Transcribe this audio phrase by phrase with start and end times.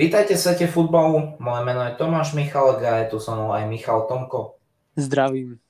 [0.00, 3.68] Vítajte v svete futbalu, moje meno je Tomáš Michalek a je tu so mnou aj
[3.68, 4.56] Michal Tomko.
[4.96, 5.60] Zdravím.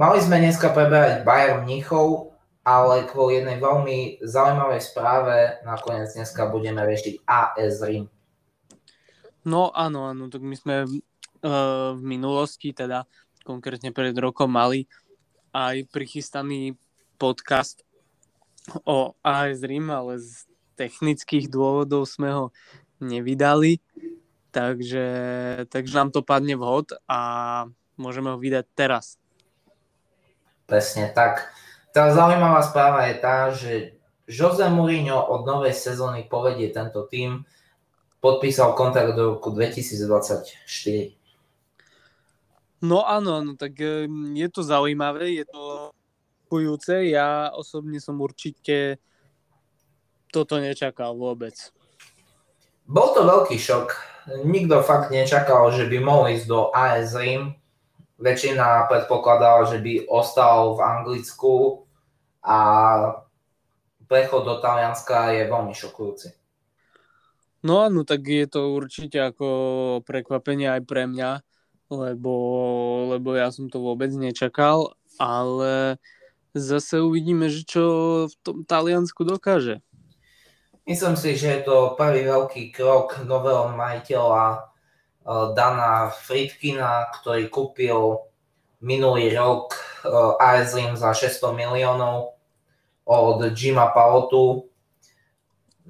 [0.00, 2.32] Mali sme dneska preberať Bayern Mnichov,
[2.64, 8.08] ale kvôli jednej veľmi zaujímavej správe nakoniec dneska budeme riešiť AS Rim.
[9.44, 13.04] No áno, áno, tak my sme uh, v minulosti, teda
[13.44, 14.88] konkrétne pred rokom mali
[15.52, 16.80] aj prichystaný
[17.20, 17.84] podcast
[18.88, 20.48] o AS Rim, ale z
[20.80, 22.44] technických dôvodov sme ho
[23.00, 23.80] nevydali,
[24.50, 25.06] takže,
[25.68, 27.20] takže nám to padne vhod a
[28.00, 29.20] môžeme ho vydať teraz.
[30.66, 31.52] Presne tak.
[31.92, 33.72] Tá zaujímavá správa je tá, že
[34.26, 37.46] Jose Mourinho od novej sezóny povedie tento tým,
[38.18, 41.14] podpísal kontrakt do roku 2024.
[42.82, 43.78] No áno, no tak
[44.34, 45.94] je to zaujímavé, je to
[46.50, 47.06] kujúce.
[47.06, 48.98] Ja osobne som určite
[50.34, 51.54] toto nečakal vôbec.
[52.86, 53.88] Bol to veľký šok.
[54.46, 57.58] Nikto fakt nečakal, že by mohol ísť do AS Rim.
[58.22, 61.84] Väčšina predpokladala, že by ostal v Anglicku
[62.46, 62.58] a
[64.06, 66.30] prechod do Talianska je veľmi šokujúci.
[67.66, 69.48] No áno, tak je to určite ako
[70.06, 71.42] prekvapenie aj pre mňa,
[71.90, 72.34] lebo,
[73.10, 75.98] lebo ja som to vôbec nečakal, ale
[76.54, 77.84] zase uvidíme, že čo
[78.30, 79.82] v tom Taliansku dokáže.
[80.86, 88.22] Myslím si, že je to prvý veľký krok nového majiteľa eh, Dana Friedkina, ktorý kúpil
[88.78, 89.74] minulý rok
[90.06, 92.38] eh, AS Rim za 600 miliónov
[93.02, 94.70] od Jima Palotu.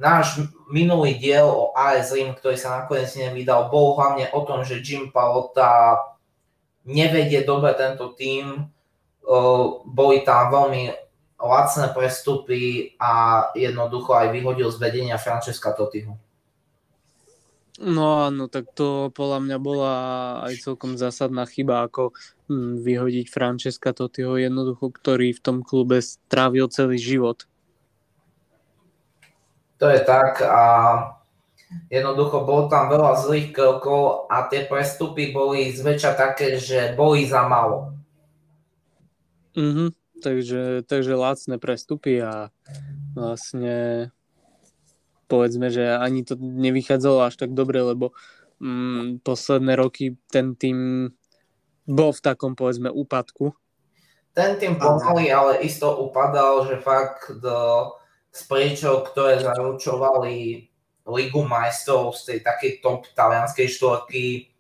[0.00, 0.40] Náš
[0.72, 6.00] minulý diel o AS ktorý sa nakoniec nevydal, bol hlavne o tom, že Jim Palota
[6.88, 8.64] nevedie dobre tento tým.
[8.64, 11.05] Eh, boli tam veľmi
[11.36, 16.16] lacné prestupy a jednoducho aj vyhodil z vedenia Francesca Totiho.
[17.76, 19.94] No áno, tak to podľa mňa bola
[20.48, 22.16] aj celkom zásadná chyba, ako
[22.48, 27.44] hm, vyhodiť Francesca Totiho jednoducho, ktorý v tom klube strávil celý život.
[29.76, 30.64] To je tak a
[31.92, 37.44] jednoducho bol tam veľa zlých krokov a tie prestupy boli zväčša také, že boli za
[37.44, 37.92] malo.
[39.52, 42.50] Mhm takže, takže lacné prestupy a
[43.16, 44.08] vlastne
[45.26, 48.14] povedzme, že ani to nevychádzalo až tak dobre, lebo
[48.62, 51.10] mm, posledné roky ten tým
[51.86, 53.54] bol v takom povedzme úpadku.
[54.36, 57.90] Ten tým pomaly, ale isto upadal, že fakt do,
[58.28, 60.68] z priečov, ktoré zaručovali
[61.06, 64.50] Ligu majstrov z tej takej top talianskej štvorky,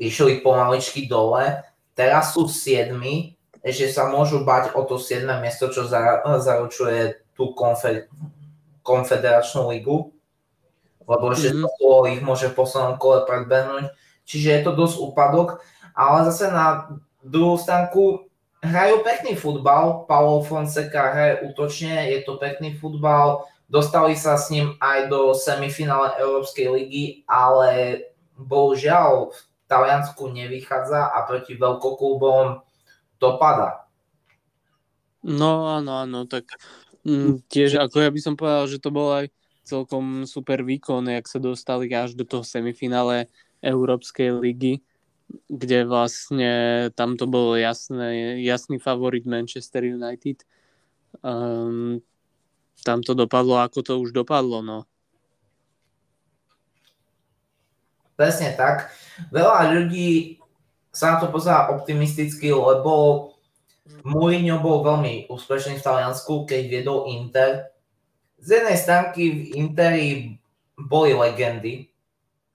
[0.00, 1.62] išli pomaličky dole.
[1.92, 5.22] Teraz sú siedmi že sa môžu bať o to 7.
[5.38, 8.10] miesto, čo zaručuje tú konfe,
[8.82, 10.10] konfederačnú ligu,
[11.06, 12.10] lebo ešte mm-hmm.
[12.18, 13.94] ich môže v poslednom kole predbehnúť.
[14.26, 15.62] Čiže je to dosť úpadok,
[15.94, 18.26] ale zase na druhú stránku
[18.62, 24.78] hrajú pekný futbal, Paulo Fonseca hraje útočne, je to pekný futbal, dostali sa s ním
[24.78, 28.02] aj do semifinále Európskej ligy, ale
[28.38, 32.62] bohužiaľ v Taliansku nevychádza a proti veľkoklubom
[33.22, 33.86] to padá.
[35.22, 36.58] No áno, áno, tak
[37.06, 39.30] m, mm, tiež ako ja by som povedal, že to bol aj
[39.62, 43.30] celkom super výkon, jak sa dostali až do toho semifinále
[43.62, 44.82] Európskej ligy,
[45.46, 46.52] kde vlastne
[46.98, 50.42] tam to bol jasné, jasný favorit Manchester United.
[51.22, 52.02] Um,
[52.82, 54.82] tam to dopadlo, ako to už dopadlo, no.
[58.18, 58.90] Presne tak.
[59.30, 60.41] Veľa ľudí
[60.92, 63.32] sa na to pozerá optimisticky, lebo
[64.04, 67.72] Mourinho bol veľmi úspešný v Taliansku, keď viedol Inter.
[68.38, 70.08] Z jednej stránky v Interi
[70.76, 71.88] boli legendy.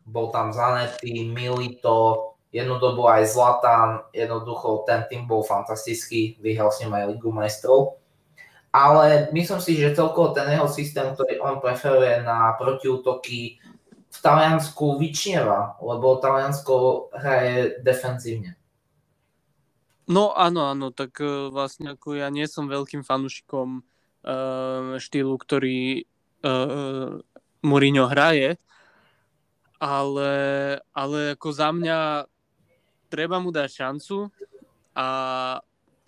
[0.07, 6.79] Bol tam Zanetti, Milito, jednu dobu aj Zlatan, jednoducho ten tým bol fantastický, vyhral s
[6.79, 7.99] ním aj Ligu majstrov.
[8.71, 13.59] Ale myslím si, že celkovo ten jeho systém, ktorý on preferuje na protiútoky,
[14.07, 18.57] v Taliansku vyčnieva, lebo Taliansko hraje defenzívne.
[20.07, 26.07] No áno, áno, tak uh, vlastne ako ja nie som veľkým fanúšikom uh, štýlu, ktorý
[26.47, 27.19] uh,
[27.59, 28.55] Mourinho hraje,
[29.77, 30.31] ale,
[30.95, 32.23] ale ako za mňa
[33.11, 34.31] treba mu dať šancu
[34.95, 35.07] a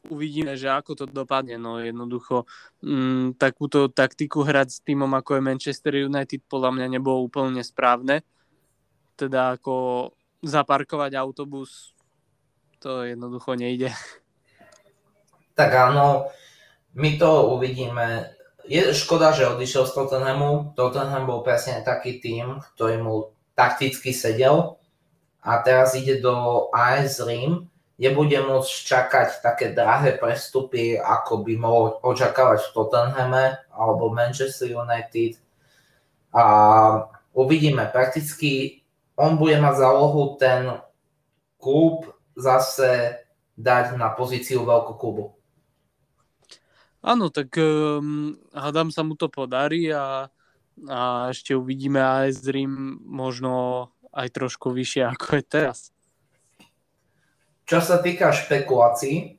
[0.10, 1.56] uvidíme, že ako to dopadne.
[1.56, 2.50] No jednoducho
[2.82, 7.62] m, mm, takúto taktiku hrať s týmom ako je Manchester United podľa mňa nebolo úplne
[7.62, 8.26] správne.
[9.16, 10.10] Teda ako
[10.42, 11.94] zaparkovať autobus,
[12.80, 13.92] to jednoducho nejde.
[15.60, 16.32] Tak áno,
[16.96, 18.32] my to uvidíme.
[18.64, 20.72] je škoda, že odišiel z Tottenhamu.
[20.78, 23.16] Tottenham bol presne taký tým, ktorý mu
[23.60, 24.80] takticky sedel
[25.44, 27.68] a teraz ide do AS Rím,
[28.00, 35.36] nebude môcť čakať také drahé prestupy, ako by mohol očakávať v Tottenhame alebo Manchester United.
[36.31, 36.44] A
[37.36, 38.81] uvidíme, prakticky
[39.19, 40.80] on bude mať zálohu ten
[41.60, 42.07] klub
[42.40, 43.19] zase
[43.60, 45.36] dať na pozíciu veľkú klubu.
[47.04, 50.31] Áno, tak um, hádam sa mu to podarí a,
[50.88, 51.00] a
[51.31, 55.92] ešte uvidíme AS Rím možno aj trošku vyššie ako je teraz.
[57.69, 59.38] Čo sa týka špekulácií,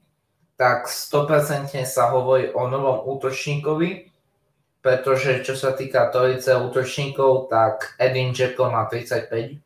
[0.55, 4.07] tak 100% sa hovorí o novom útočníkovi,
[4.79, 9.59] pretože čo sa týka trojice útočníkov, tak Edin Dzeko má 35.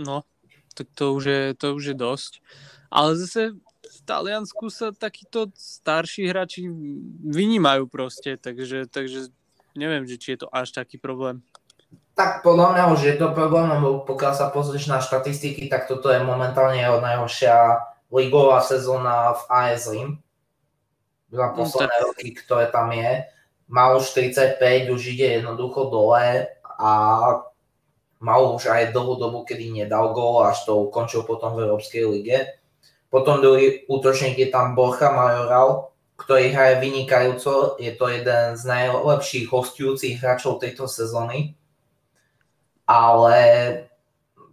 [0.00, 0.24] No,
[0.72, 2.32] tak to už je, to už je dosť.
[2.88, 6.64] Ale zase v Taliansku sa takíto starší hráči
[7.28, 9.28] vynímajú proste, takže, takže
[9.76, 11.44] neviem, že či je to až taký problém.
[12.14, 16.14] Tak podľa mňa už je to problém, lebo pokiaľ sa pozrieš na štatistiky, tak toto
[16.14, 17.82] je momentálne jeho najhoršia
[18.14, 20.22] ligová sezóna v AS Rim.
[21.34, 23.26] Za no, posledné no, roky, ktoré tam je.
[23.66, 26.46] Má už 35, už ide jednoducho dole
[26.78, 26.92] a
[28.22, 32.62] mal už aj dlhú dobu, kedy nedal gól, až to ukončil potom v Európskej lige.
[33.10, 37.74] Potom druhý útočník je tam Borcha Majoral, ktorý hraje vynikajúco.
[37.82, 41.58] Je to jeden z najlepších hostujúcich hráčov tejto sezóny.
[42.84, 43.36] Ale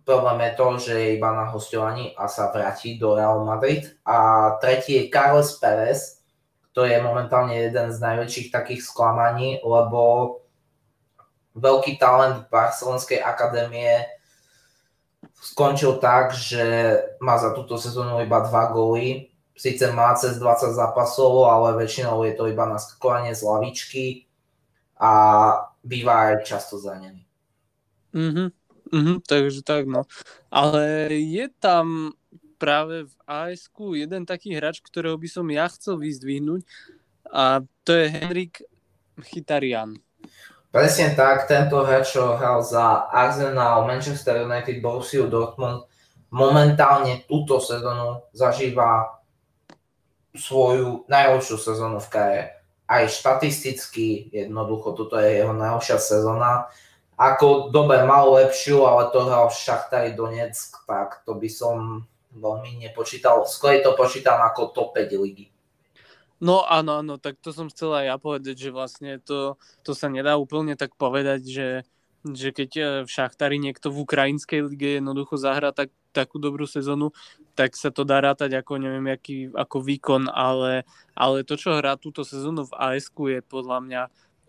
[0.06, 3.88] problém je to, že je iba na hostovaní a sa vráti do Real Madrid.
[4.04, 6.20] A tretí je Carlos Pérez,
[6.72, 10.40] ktorý je momentálne jeden z najväčších takých sklamaní, lebo
[11.56, 14.08] veľký talent Barcelonskej akadémie
[15.42, 19.32] skončil tak, že má za túto sezónu iba dva góly.
[19.52, 24.06] Sice má cez 20 zápasov, ale väčšinou je to iba naskakovanie z lavičky
[24.98, 25.12] a
[25.86, 27.31] býva aj často zranený.
[28.12, 28.52] Mhm,
[28.92, 30.04] mhm, takže tak no.
[30.52, 32.12] Ale je tam
[32.62, 36.62] práve v as jeden taký hráč, ktorého by som ja chcel vyzdvihnúť
[37.32, 38.62] a to je Henrik
[39.34, 39.98] Chytarian.
[40.72, 45.84] Presne tak, tento hráč, čo hral za Arsenal, Manchester United, Borussia Dortmund,
[46.32, 49.20] momentálne túto sezónu zažíva
[50.32, 52.48] svoju najlepšiu sezónu v kariére.
[52.88, 56.72] Aj štatisticky, jednoducho, toto je jeho najlepšia sezóna.
[57.22, 63.46] Ako dobe mal lepšiu, ale to hral Šachtari Donetsk, tak to by som veľmi nepočítal.
[63.46, 65.54] Skôr to počítam ako top 5 ligy.
[66.42, 70.10] No áno, áno, tak to som chcela aj ja povedať, že vlastne to, to sa
[70.10, 71.70] nedá úplne tak povedať, že,
[72.26, 77.14] že keď e, v Šachtari niekto v ukrajinskej lige jednoducho zahrá tak, takú dobrú sezónu,
[77.54, 81.94] tak sa to dá rátať ako neviem aký, ako výkon, ale, ale to, čo hrá
[81.94, 84.02] túto sezónu v as je podľa mňa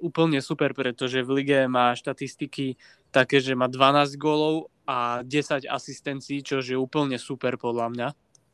[0.03, 2.75] úplne super, pretože v lige má štatistiky
[3.15, 8.09] také, že má 12 gólov a 10 asistencií, čo je úplne super podľa mňa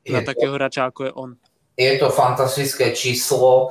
[0.09, 1.31] na takého hráča ako je on
[1.79, 3.71] je to fantastické číslo.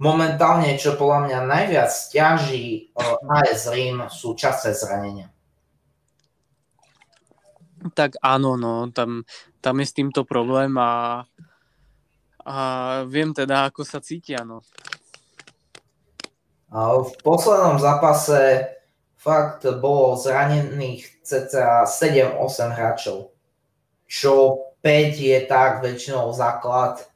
[0.00, 2.90] Momentálne, čo podľa mňa najviac stiaží
[3.28, 5.28] AS Rím, sú časté zranenia.
[7.92, 9.22] Tak áno, no, tam,
[9.60, 11.22] tam je s týmto problém a,
[12.42, 12.56] a
[13.04, 14.64] viem teda, ako sa cítia, no.
[16.72, 18.72] V poslednom zápase
[19.20, 23.28] fakt bolo zranených cca 7-8 hráčov,
[24.08, 27.12] čo 5 je tak väčšinou základ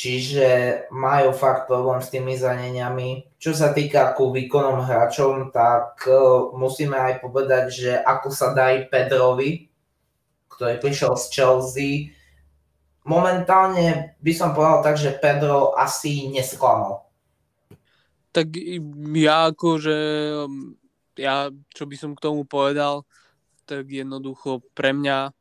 [0.00, 0.48] Čiže
[0.94, 3.36] majú fakt problém s tými zraneniami.
[3.36, 8.88] Čo sa týka ku výkonom hráčom, tak uh, musíme aj povedať, že ako sa darí
[8.88, 9.68] Pedrovi,
[10.48, 11.92] ktorý prišiel z Chelsea,
[13.04, 17.09] momentálne by som povedal tak, že Pedro asi nesklamal.
[18.30, 18.46] Tak
[19.18, 19.98] ja akože,
[21.18, 23.02] ja čo by som k tomu povedal,
[23.66, 25.34] tak jednoducho pre mňa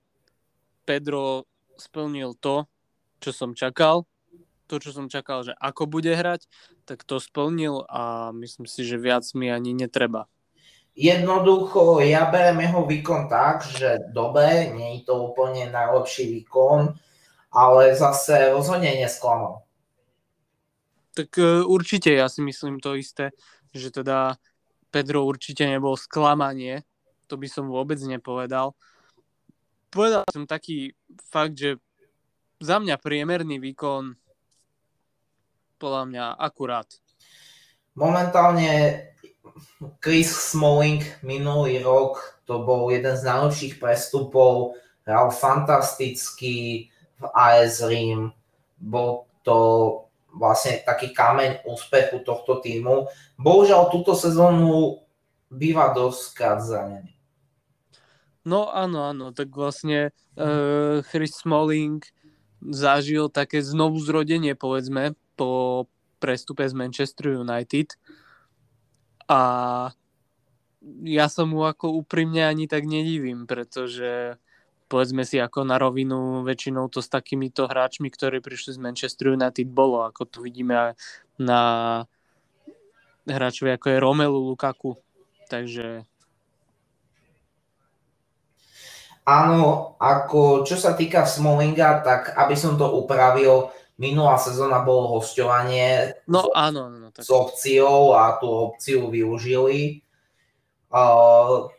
[0.85, 1.45] Pedro
[1.77, 2.65] splnil to,
[3.21, 4.09] čo som čakal
[4.69, 6.45] to, čo som čakal, že ako bude hrať,
[6.85, 10.29] tak to splnil a myslím si, že viac mi ani netreba.
[10.93, 16.93] Jednoducho, ja berem jeho výkon tak, že dobre, nie je to úplne najlepší výkon,
[17.49, 19.65] ale zase rozhodne nesklamal.
[21.19, 23.35] Tak e, určite, ja si myslím to isté,
[23.75, 24.39] že teda
[24.87, 26.87] Pedro určite nebol sklamanie,
[27.27, 28.71] to by som vôbec nepovedal.
[29.91, 30.95] Povedal som taký
[31.27, 31.75] fakt, že
[32.63, 34.15] za mňa priemerný výkon
[35.75, 36.87] podľa mňa akurát.
[37.99, 39.03] Momentálne
[39.99, 46.87] Chris Smalling minulý rok to bol jeden z najlepších prestupov, hral fantasticky
[47.19, 48.31] v AS Rím,
[48.79, 49.57] bol to,
[50.39, 53.11] vlastne taký kameň úspechu tohto týmu.
[53.35, 55.03] Bohužiaľ túto sezónu
[55.51, 57.11] býva dosť zranený.
[58.47, 61.99] No áno, áno, tak vlastne uh, Chris Smalling
[62.63, 65.85] zažil také znovu zrodenie, povedzme, po
[66.23, 67.99] prestupe z Manchester United.
[69.27, 69.41] A
[71.03, 74.39] ja sa mu ako úprimne ani tak nedivím, pretože
[74.89, 79.69] povedzme si ako na rovinu, väčšinou to s takýmito hráčmi, ktorí prišli z Manchester United
[79.69, 80.91] bolo, ako to vidíme aj
[81.37, 81.61] na
[83.29, 84.97] hráčovi ako je Romelu Lukaku.
[85.47, 86.09] Takže
[89.29, 93.69] Áno, ako čo sa týka Smallinga, tak aby som to upravil,
[94.01, 97.21] minulá sezóna bolo hostovanie no, áno, áno, tak.
[97.21, 100.01] s opciou a tú opciu využili.
[100.89, 101.69] Uh,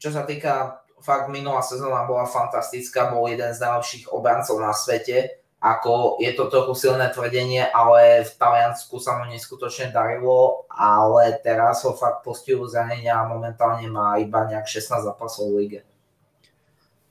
[0.00, 5.44] čo sa týka fakt minulá sezóna bola fantastická, bol jeden z najlepších obrancov na svete.
[5.60, 11.84] Ako je to trochu silné tvrdenie, ale v Taliansku sa mu neskutočne darilo, ale teraz
[11.88, 15.80] ho fakt postihlo zranenia a momentálne má iba nejak 16 zápasov v lige.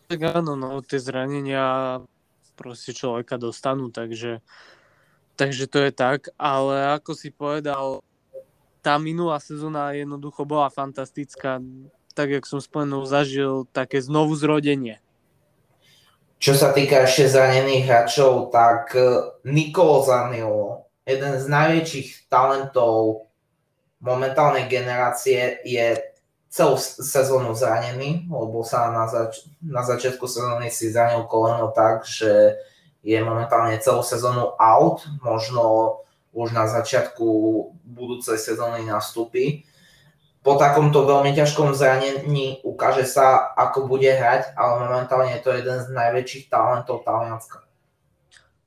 [0.06, 1.98] Tak áno, no tie zranenia
[2.54, 4.46] proste človeka dostanú, takže,
[5.34, 8.06] takže to je tak, ale ako si povedal,
[8.86, 11.58] tá minulá sezóna jednoducho bola fantastická
[12.14, 15.02] tak jak som spomenul, zažil také znovu zrodenie.
[16.38, 23.28] Čo sa týka ešte zranených hráčov, tak e, Nikolo Zaniolo, jeden z najväčších talentov
[24.04, 26.14] momentálnej generácie, je
[26.52, 32.60] celú sezónu zranený, lebo sa na, zač- na začiatku sezóny si zranil koleno tak, že
[33.02, 35.98] je momentálne celú sezónu out, možno
[36.36, 37.26] už na začiatku
[37.88, 39.66] budúcej sezóny nastúpi
[40.44, 45.80] po takomto veľmi ťažkom zranení ukáže sa, ako bude hrať, ale momentálne je to jeden
[45.80, 47.64] z najväčších talentov Talianska.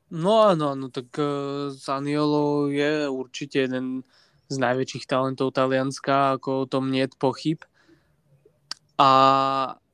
[0.08, 4.08] No áno, no tak uh, Zaniolo je určite jeden
[4.48, 7.60] z najväčších talentov Talianska, ako o tom nie je pochyb.
[8.96, 9.10] A,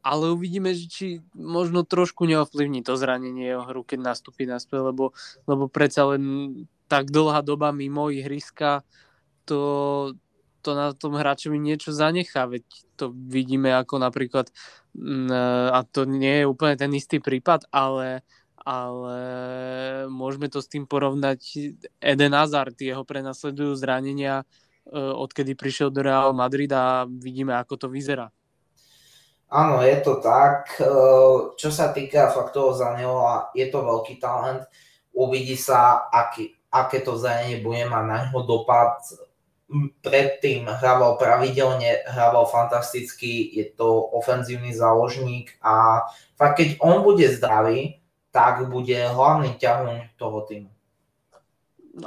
[0.04, 5.16] ale uvidíme, že či možno trošku neovplyvní to zranenie jeho hru, keď nastúpi naspäť, lebo,
[5.50, 6.54] lebo predsa len
[6.86, 8.84] tak dlhá doba mimo ihriska
[9.48, 10.12] to,
[10.62, 12.62] to na tom hráčovi niečo zanechá, veď
[12.94, 14.48] to vidíme ako napríklad,
[14.94, 15.28] mm,
[15.74, 18.22] a to nie je úplne ten istý prípad, ale,
[18.62, 19.18] ale
[20.06, 21.42] môžeme to s tým porovnať
[21.98, 24.46] Eden Hazard, jeho prenasledujú zranenia,
[24.86, 28.30] e, odkedy prišiel do Real Madrid a vidíme, ako to vyzerá.
[29.52, 30.80] Áno, je to tak.
[30.80, 30.86] E,
[31.60, 33.20] čo sa týka faktov za neho,
[33.52, 34.64] je to veľký talent.
[35.12, 39.04] Uvidí sa, aký, aké to zranenie bude mať na neho dopad
[40.04, 46.04] predtým hrával pravidelne, hrával fantasticky, je to ofenzívny záložník a
[46.36, 48.02] fakt keď on bude zdravý,
[48.32, 50.70] tak bude hlavný ťahuň toho týmu.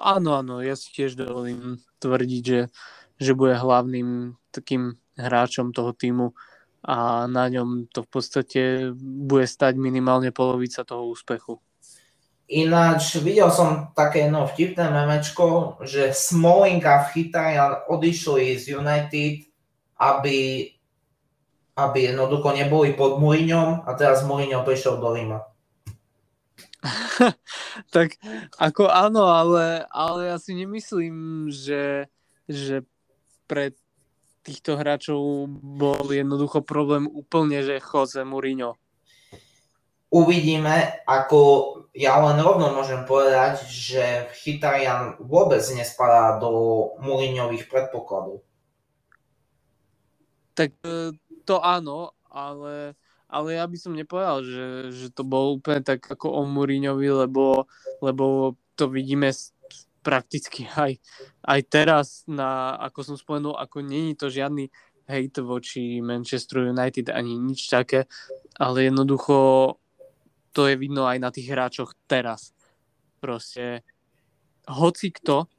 [0.01, 2.61] Áno, áno, ja si tiež dovolím tvrdiť, že,
[3.21, 6.33] že bude hlavným takým hráčom toho týmu
[6.85, 8.61] a na ňom to v podstate
[8.97, 11.61] bude stať minimálne polovica toho úspechu.
[12.45, 19.49] Ináč videl som také no vtipné memečko, že Smalling a Chytajan odišli z United,
[19.97, 20.69] aby,
[21.73, 25.41] aby jednoducho neboli pod Mourinhom a teraz Mourinho prišiel do Rima.
[27.95, 28.13] tak
[28.61, 32.05] ako áno, ale, ale ja si nemyslím, že,
[32.45, 32.85] že
[33.49, 33.73] pre
[34.45, 38.77] týchto hráčov bol jednoducho problém úplne, že Jose Mourinho
[40.15, 41.39] uvidíme, ako
[41.91, 46.51] ja len rovno môžem povedať, že Chytarian vôbec nespadá do
[47.03, 48.43] Mourinhových predpokladov.
[50.55, 52.95] Tak e, to áno, ale,
[53.27, 57.67] ale ja by som nepovedal, že, že to bol úplne tak ako o Mourinhovi, lebo,
[57.99, 59.31] lebo to vidíme
[59.99, 60.99] prakticky aj,
[61.43, 64.71] aj teraz, na, ako som spomenul, ako není to žiadny
[65.07, 68.09] hate voči Manchester United ani nič také,
[68.57, 69.77] ale jednoducho
[70.55, 72.55] to je vidno aj na tých hráčoch teraz.
[73.19, 73.83] Proste
[74.71, 75.51] hoci kto,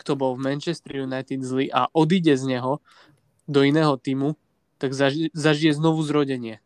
[0.00, 2.80] kto bol v Manchester United zlý a odíde z neho
[3.44, 4.40] do iného týmu,
[4.80, 6.64] tak zaži- zažije znovu zrodenie.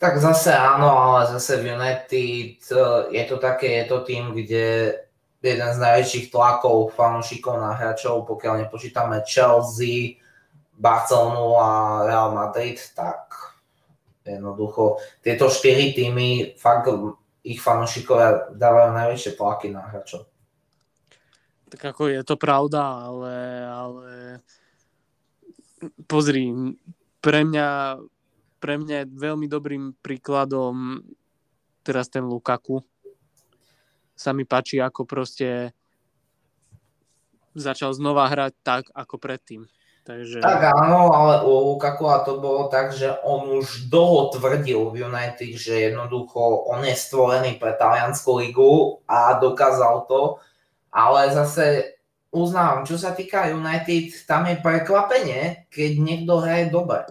[0.00, 2.80] Tak zase áno, ale zase v United e,
[3.12, 4.96] je to také, je to tým, kde
[5.40, 10.20] jeden z najväčších tlakov fanúšikov na hráčov, pokiaľ nepočítame Chelsea,
[10.76, 11.68] Barcelonu a
[12.04, 13.45] Real Madrid, tak
[14.26, 16.90] Jednoducho, tieto štyri týmy, fakt
[17.46, 20.26] ich fanúšikovia dávajú najväčšie tlaky na hráčov.
[21.70, 23.34] Tak ako je to pravda, ale,
[23.66, 24.06] ale
[26.10, 26.50] pozri,
[27.22, 27.98] pre mňa,
[28.58, 31.02] pre mňa je veľmi dobrým príkladom
[31.86, 32.82] teraz ten Lukaku.
[34.18, 35.70] Sa mi páči, ako proste
[37.54, 39.70] začal znova hrať tak, ako predtým.
[40.06, 40.38] Takže...
[40.38, 45.50] Tak áno, ale u Lukakua to bolo tak, že on už dlho tvrdil v United,
[45.58, 50.38] že jednoducho on je stvorený pre taliansku ligu a dokázal to,
[50.94, 51.98] ale zase
[52.30, 57.02] uznávam, čo sa týka United, tam je prekvapenie, keď niekto hraje dobre.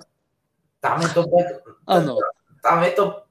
[0.79, 1.43] Tam je to, pre...
[2.63, 3.25] tam je to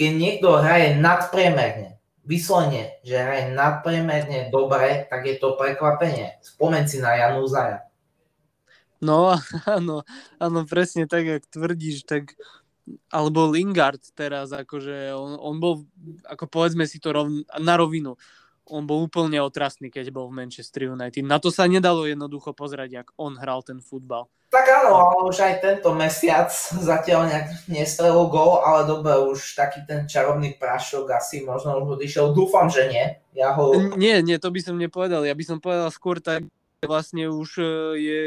[0.00, 6.40] keď niekto hraje nadpriemerne, vyslovene, že hraje nadpriemerne dobre, tak je to prekvapenie.
[6.40, 7.84] Spomeň si na Janu Zaja.
[9.00, 9.34] No,
[9.66, 10.04] áno,
[10.36, 12.36] áno, presne tak, jak tvrdíš, tak
[13.12, 15.86] alebo Lingard teraz, akože on, on bol,
[16.26, 18.18] ako povedzme si to rovn, na rovinu,
[18.70, 21.26] on bol úplne otrasný, keď bol v Manchester United.
[21.26, 24.30] Na to sa nedalo jednoducho pozrieť, jak on hral ten futbal.
[24.50, 29.86] Tak áno, ale už aj tento mesiac zatiaľ nejak nestrelil gol, ale dobre, už taký
[29.86, 32.34] ten čarovný prášok asi možno už odišiel.
[32.34, 33.06] Dúfam, že nie.
[33.34, 33.74] Ja ho...
[33.94, 35.22] Nie, nie, to by som nepovedal.
[35.22, 36.46] Ja by som povedal skôr tak,
[36.82, 38.20] vlastne už e, je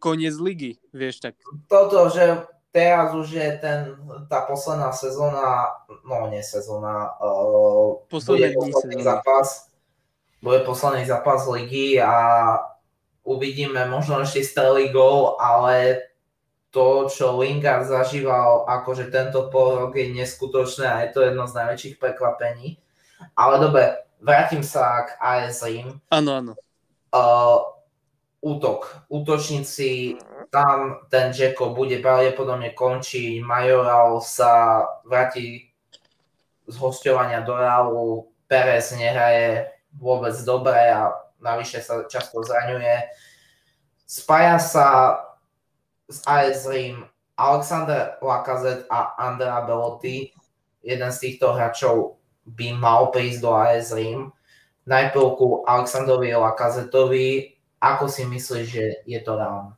[0.00, 1.36] koniec ligy, vieš tak.
[1.68, 3.94] Toto, že teraz už je ten,
[4.32, 5.68] tá posledná sezóna,
[6.08, 9.48] no nie sezóna, uh, posledný, bude posledný zápas,
[10.40, 12.14] bude posledný zápas ligy a
[13.28, 16.08] uvidíme, možno ešte strelí gol, ale
[16.70, 21.98] to, čo Lingard zažíval, akože tento pol je neskutočné a je to jedno z najväčších
[21.98, 22.78] prekvapení.
[23.34, 25.98] Ale dobre, vrátim sa k AS Rim.
[26.14, 26.52] Áno, áno.
[27.10, 27.79] Uh,
[28.40, 29.06] útok.
[29.12, 30.16] Útočníci,
[30.50, 35.70] tam ten Jacko bude pravdepodobne končiť, Majoral sa vráti
[36.66, 43.06] z hostovania do Realu, Perez nehraje vôbec dobre a navyše sa často zraňuje.
[44.10, 44.86] Spája sa
[46.10, 47.06] s AS Rím
[47.38, 50.34] Alexander Lacazette a Andrea Belotti.
[50.82, 54.34] Jeden z týchto hráčov by mal prísť do AS Rím.
[54.90, 57.59] Najprv ku Alexandrovi Lacazettovi.
[57.80, 59.72] Ako si myslíš, že je to reálne?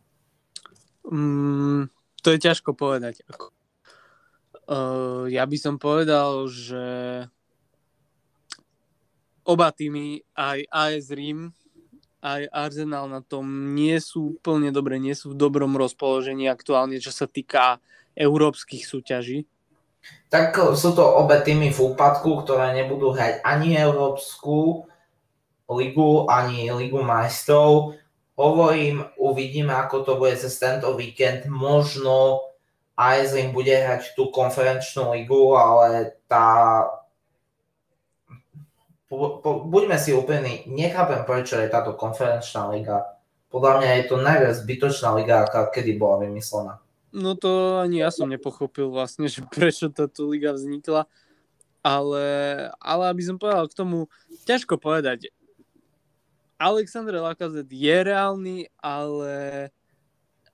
[1.06, 1.86] Mm,
[2.22, 3.22] to je ťažko povedať.
[4.66, 6.84] Uh, ja by som povedal, že
[9.42, 11.50] oba týmy, aj AS Rím,
[12.22, 17.10] aj Arsenal na tom nie sú úplne dobre, nie sú v dobrom rozpoložení aktuálne, čo
[17.10, 17.82] sa týka
[18.14, 19.50] európskych súťaží.
[20.30, 24.86] Tak sú to obe týmy v úpadku, ktoré nebudú hrať ani Európsku
[25.76, 27.96] ligu, ani Ligu majstrov.
[28.36, 31.46] Hovorím, uvidíme, ako to bude cez tento víkend.
[31.46, 32.48] Možno
[33.02, 36.86] Rím bude hrať tú konferenčnú ligu, ale tá
[39.68, 43.20] buďme si úplní, nechápem, prečo je táto konferenčná liga.
[43.52, 46.80] Podľa mňa je to najviac zbytočná liga, aká kedy bola vymyslená.
[47.12, 51.04] No to ani ja som nepochopil vlastne, že prečo táto liga vznikla.
[51.84, 52.24] Ale,
[52.78, 54.08] ale aby som povedal k tomu,
[54.48, 55.28] ťažko povedať.
[56.62, 59.68] Alexandre Lacazette je reálny, ale,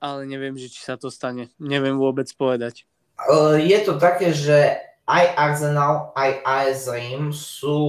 [0.00, 1.52] ale neviem, že či sa to stane.
[1.60, 2.88] Neviem vôbec povedať.
[3.60, 7.80] Je to také, že aj Arsenal, aj AS Rím sú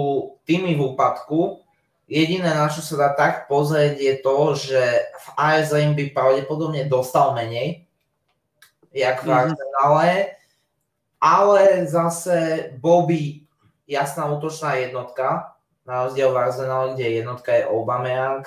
[0.43, 1.63] tými v úpadku.
[2.09, 6.89] Jediné, na čo sa dá tak pozrieť, je to, že v AS Rím by pravdepodobne
[6.91, 7.85] dostal menej,
[8.91, 9.39] jak v mm-hmm.
[9.39, 10.11] Arsenale,
[11.21, 13.45] ale zase bol by
[13.85, 15.58] jasná útočná jednotka,
[15.89, 18.45] na rozdiel v Arsenale, kde jednotka je Aubameyang.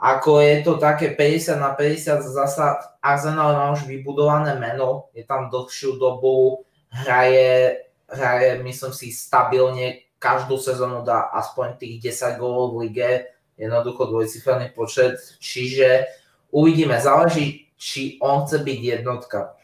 [0.00, 5.46] Ako je to také 50 na 50, zasa Arsenal má už vybudované meno, je tam
[5.46, 7.78] dlhšiu dobu, hraje
[8.10, 13.10] hraje, myslím si, stabilne každú sezónu dá aspoň tých 10 gólov v lige,
[13.56, 16.04] jednoducho dvojciferný počet, čiže
[16.50, 19.56] uvidíme, záleží, či on chce byť jednotka.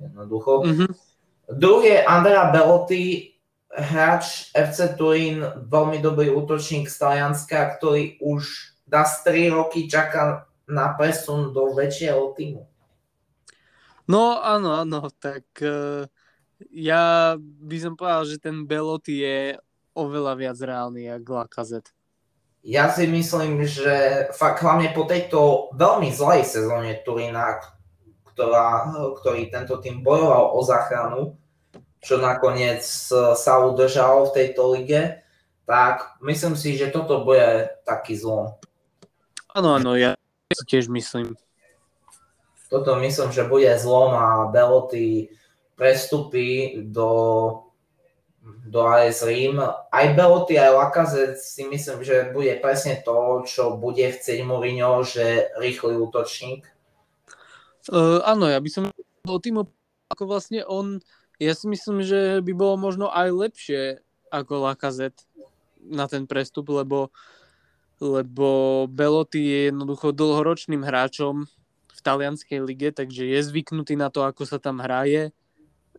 [0.00, 0.66] Jednoducho.
[0.66, 0.90] Mm-hmm.
[1.50, 3.29] Druhý je Andrea Belotti,
[3.70, 10.94] hráč FC Turín, veľmi dobrý útočník z Talianska, ktorý už dá 3 roky čaká na
[10.94, 12.66] presun do väčšieho týmu.
[14.10, 16.02] No áno, áno, tak uh,
[16.74, 19.38] ja by som povedal, že ten Belotti je
[19.94, 21.94] oveľa viac reálny ako Lacazette.
[22.60, 27.56] Ja si myslím, že fakt hlavne po tejto veľmi zlej sezóne Turina,
[28.28, 31.39] ktorá, ktorý tento tým bojoval o záchranu,
[32.00, 32.80] čo nakoniec
[33.36, 35.20] sa udržal v tejto lige,
[35.68, 38.56] tak myslím si, že toto bude taký zlom.
[39.54, 40.16] Áno, áno, ja
[40.50, 41.38] si tiež myslím.
[42.70, 45.30] Toto myslím, že bude zlom a Belotti
[45.74, 47.10] prestupy do,
[48.66, 49.58] do AS Rím.
[49.90, 55.50] Aj Belotti, aj Lacazette si myslím, že bude presne to, čo bude chcieť Mourinho, že
[55.58, 56.62] rýchly útočník.
[57.90, 58.84] Uh, áno, ja by som
[59.26, 59.66] bol tým,
[60.06, 61.02] ako vlastne on,
[61.40, 63.82] ja si myslím, že by bolo možno aj lepšie
[64.28, 65.24] ako Lacazette
[65.80, 67.08] na ten prestup, lebo
[68.00, 68.48] lebo
[68.88, 71.44] Belotti je jednoducho dlhoročným hráčom
[71.92, 75.36] v talianskej lige, takže je zvyknutý na to, ako sa tam hraje.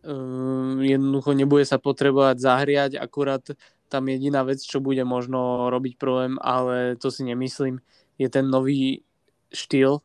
[0.02, 3.54] Ehm, jednoducho nebude sa potrebovať zahriať, akurát
[3.86, 7.78] tam jediná vec, čo bude možno robiť problém, ale to si nemyslím,
[8.18, 9.06] je ten nový
[9.54, 10.02] štýl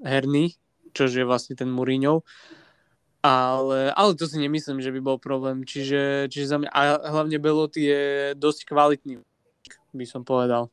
[0.00, 0.56] herný,
[0.96, 2.24] čo je vlastne ten Mourinho.
[3.26, 5.66] Ale, ale to si nemyslím, že by bol problém.
[5.66, 8.04] Čiže, čiže za mňa, a hlavne Belotti je
[8.38, 9.18] dosť kvalitný,
[9.90, 10.70] by som povedal.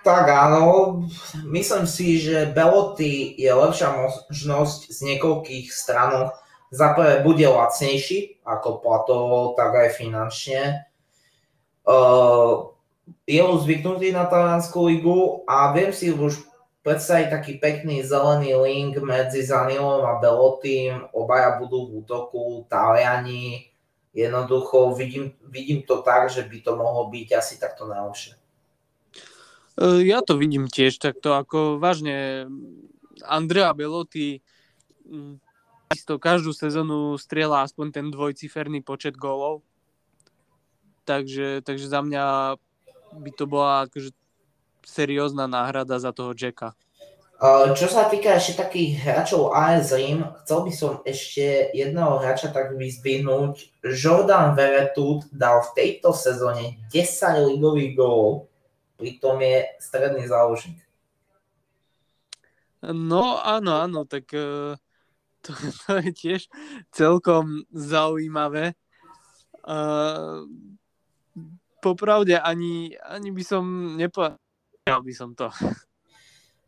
[0.00, 1.04] Tak áno,
[1.48, 6.36] myslím si, že Belotti je lepšia možnosť z niekoľkých stranov.
[6.72, 10.88] Za prvé bude lacnejší, ako platovo, tak aj finančne.
[11.84, 12.72] Uh,
[13.26, 16.49] je už zvyknutý na taliansku ligu a viem si už
[16.80, 21.08] predstaviť taký pekný zelený link medzi Zanilom a Belotým.
[21.12, 23.68] Obaja budú v útoku, Taliani.
[24.10, 28.34] Jednoducho vidím, vidím to tak, že by to mohlo byť asi takto najlepšie.
[29.78, 32.48] E, ja to vidím tiež takto, ako vážne
[33.22, 34.42] Andrea Belotti
[35.90, 39.66] isto každú sezónu strieľa aspoň ten dvojciferný počet gólov.
[41.02, 42.54] Takže, takže za mňa
[43.18, 44.14] by to bola akože
[44.84, 46.74] seriózna náhrada za toho Jacka.
[47.72, 52.76] Čo sa týka ešte takých hráčov AS Rim, chcel by som ešte jedného hráča tak
[52.76, 53.80] vyzvihnúť.
[53.80, 58.50] Jordan Veretout dal v tejto sezóne 10 ligových gólov
[59.00, 60.84] pritom je stredný záložník.
[62.84, 64.76] No áno, áno, tak uh,
[65.40, 65.56] to,
[65.88, 66.40] to je tiež
[66.92, 68.76] celkom zaujímavé.
[69.64, 70.44] Uh,
[71.80, 73.64] popravde ani, ani by som
[73.96, 74.36] nepovedal
[74.98, 75.46] by som to.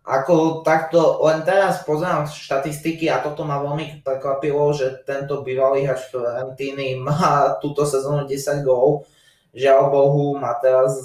[0.02, 6.11] Ako takto, len teraz pozerám štatistiky a toto ma veľmi prekvapilo, že tento bývalý hráč
[6.11, 9.06] Fiorentiny má túto sezónu 10 gólov.
[9.54, 10.98] Žiaľ Bohu, má teraz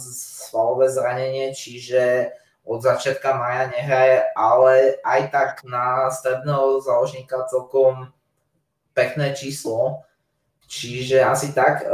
[0.49, 2.33] svalové zranenie, čiže
[2.65, 8.09] od začiatka maja nehraje, ale aj tak na stredného záložníka celkom
[8.97, 10.06] pekné číslo.
[10.67, 11.87] Čiže asi tak.
[11.87, 11.89] E,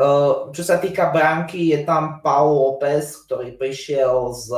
[0.50, 4.50] čo sa týka bránky, je tam Paul López, ktorý prišiel z,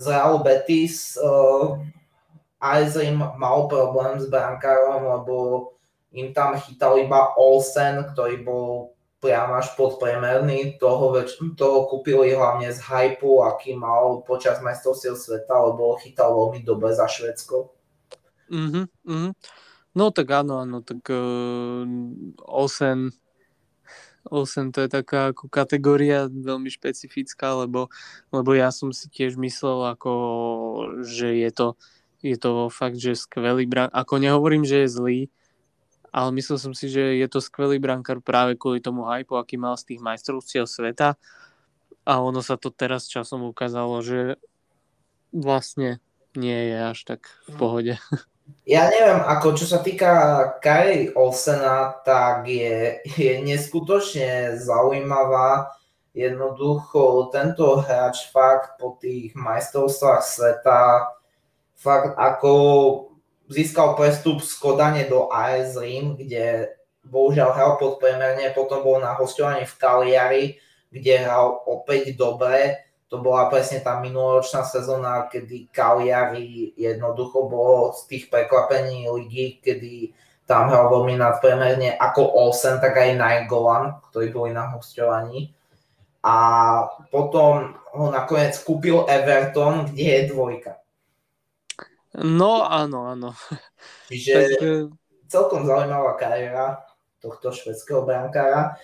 [0.00, 1.20] z Real Betis.
[2.60, 5.36] Aizrim mal problém s brankárom, lebo
[6.16, 10.80] im tam chytal iba Olsen, ktorý bol priam až podpriemerný.
[10.80, 16.64] Toho, väč- toho kúpili hlavne z hypu, aký mal počas majstrovstiev sveta, lebo chytal veľmi
[16.64, 17.70] dobre za Švedsko.
[18.50, 19.32] Mm-hmm, mm-hmm.
[19.90, 21.82] No tak áno, áno, tak uh,
[22.46, 23.10] Olsen,
[24.30, 27.90] Olsen to je taká ako kategória veľmi špecifická, lebo,
[28.30, 30.12] lebo ja som si tiež myslel, ako,
[31.02, 31.68] že je to,
[32.22, 33.90] je to fakt, že skvelý bran.
[33.90, 35.20] Ako nehovorím, že je zlý,
[36.14, 39.74] ale myslel som si, že je to skvelý brankár práve kvôli tomu hypu, aký mal
[39.74, 41.18] z tých majstrovstiev sveta
[42.06, 44.38] a ono sa to teraz časom ukázalo, že
[45.30, 46.02] vlastne
[46.34, 47.94] nie je až tak v pohode.
[48.64, 50.12] Ja neviem, ako čo sa týka
[50.62, 55.74] Kari Olsena, tak je, je neskutočne zaujímavá.
[56.10, 60.80] Jednoducho tento hráč fakt po tých majstrovstvách sveta
[61.80, 62.52] fakt ako
[63.48, 66.76] získal prestup z Kodane do AS Rim, kde
[67.08, 70.44] bohužiaľ hral podpremerne, potom bol na hostovaní v Kaliari,
[70.92, 72.89] kde hral opäť dobre.
[73.10, 80.14] To bola presne tá minuloročná sezóna, kedy Kaliari jednoducho bolo z tých prekvapení ligy, kedy
[80.46, 85.50] tam hral veľmi nadpremerne ako Olsen, tak aj Nainggolan, ktorí boli na hostovaní.
[86.22, 86.36] A
[87.10, 90.78] potom ho nakoniec kúpil Everton, kde je dvojka.
[92.18, 93.30] No áno, áno.
[94.10, 94.70] Čiže tak, e,
[95.30, 96.82] celkom zaujímavá kariéra
[97.22, 98.74] tohto švedského brankára.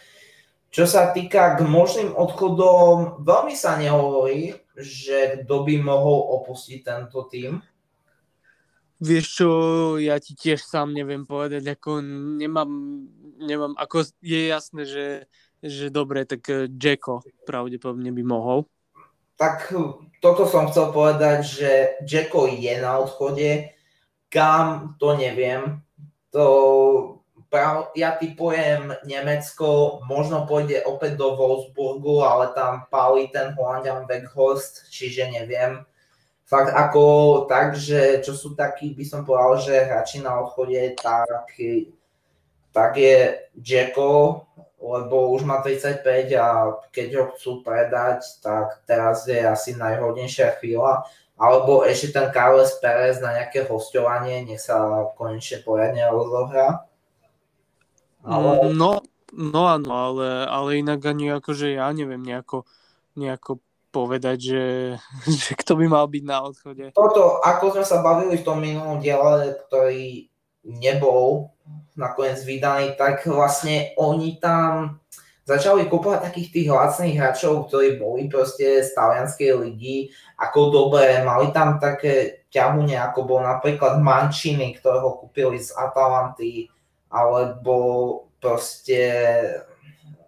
[0.76, 7.24] Čo sa týka k možným odchodom, veľmi sa nehovorí, že kto by mohol opustiť tento
[7.32, 7.64] tým.
[9.00, 9.48] Vieš čo,
[9.96, 12.04] ja ti tiež sám neviem povedať, ako
[12.40, 12.68] nemám,
[13.40, 15.06] nemám ako je jasné, že,
[15.64, 18.68] že dobre, tak e, Jacko pravdepodobne by mohol
[19.36, 19.68] tak
[20.24, 21.70] toto som chcel povedať, že
[22.08, 23.76] Jacko je na odchode.
[24.32, 25.84] Kam, to neviem.
[26.32, 27.15] To,
[27.50, 34.90] prav, ja typujem Nemecko, možno pôjde opäť do Wolfsburgu, ale tam pálí ten Holandian Weghorst,
[34.90, 35.82] čiže neviem.
[36.46, 37.02] Fakt ako
[37.50, 41.58] tak, že čo sú takí, by som povedal, že hráči na odchode, tak,
[42.70, 44.46] tak je Jacko,
[44.78, 46.06] lebo už má 35
[46.38, 51.02] a keď ho chcú predať, tak teraz je asi najhodnejšia chvíľa.
[51.36, 56.85] Alebo ešte ten Carles Perez na nejaké hostovanie, nech sa konečne poriadne rozohrá.
[58.26, 58.74] Ale...
[58.74, 62.66] No, no áno, ale, ale inak ani akože ja neviem nejako,
[63.14, 63.62] nejako
[63.94, 64.64] povedať, že,
[65.46, 66.84] že kto by mal byť na odchode.
[66.92, 70.26] Toto, ako sme sa bavili v tom minulom diele, ktorý
[70.66, 71.54] nebol
[71.94, 75.00] nakoniec vydaný, tak vlastne oni tam
[75.46, 80.10] začali kúpovať takých tých lacných hráčov, ktorí boli proste z talianskej ligy,
[80.42, 86.66] ako dobre, mali tam také ťahune, ako bol napríklad Mancini, ktorého kúpili z Atalanty,
[87.16, 87.76] alebo
[88.36, 89.00] proste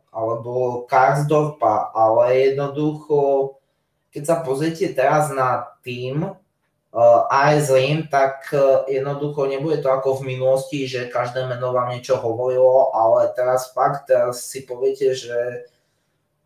[0.09, 3.55] alebo Karsdorpa, ale jednoducho,
[4.11, 10.19] keď sa pozriete teraz na tým uh, AS Rim, tak uh, jednoducho nebude to ako
[10.19, 15.71] v minulosti, že každé meno vám niečo hovorilo, ale teraz fakt teraz si poviete, že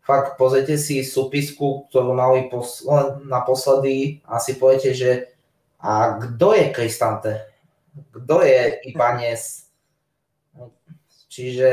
[0.03, 5.33] fakt pozrite si súpisku, ktorú mali posled, naposledy a si poviete, že
[5.83, 7.33] a kto je Kristante?
[8.15, 9.67] Kto je Ibanez?
[11.33, 11.69] Čiže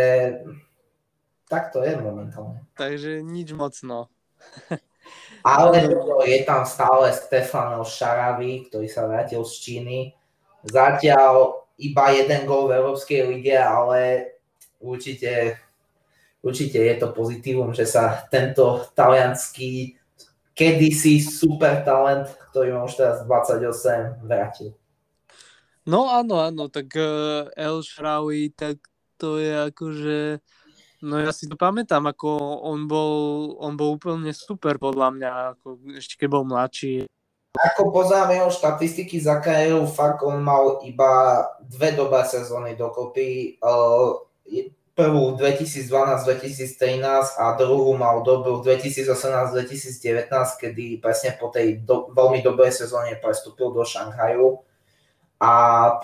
[1.45, 2.65] tak to je momentálne.
[2.81, 4.09] Takže nič moc, no.
[5.45, 5.85] Ale
[6.25, 9.99] je tam stále Stefano Šaravi, ktorý sa vrátil z Číny.
[10.65, 14.33] Zatiaľ iba jeden gol v Európskej lige, ale
[14.81, 15.57] určite,
[16.45, 19.97] určite je to pozitívum, že sa tento talianský
[20.53, 24.77] kedysi super talent, ktorý má už teraz 28, vrátil.
[25.89, 28.90] No áno, áno, tak uh, El Shrawi, tak
[29.21, 30.41] to je akože
[31.01, 33.13] No ja si to pamätám, ako on bol,
[33.57, 37.09] on bol úplne super podľa mňa, ako ešte keď bol mladší.
[37.57, 43.57] Ako poznáme jeho štatistiky za kariéru, fakt on mal iba dve dobré sezóny dokopy.
[44.93, 50.29] Prvú 2012-2013 a druhú mal dobrú 2018-2019,
[50.61, 54.61] kedy presne po tej do, veľmi dobrej sezóne prestúpil do Šanghaju.
[55.41, 55.53] A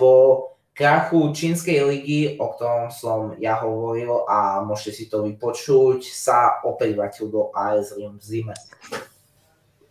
[0.00, 6.60] po krachu čínskej ligy, o ktorom som ja hovoril a môžete si to vypočuť, sa
[6.68, 8.54] opäť vrátil do AS Rim v zime.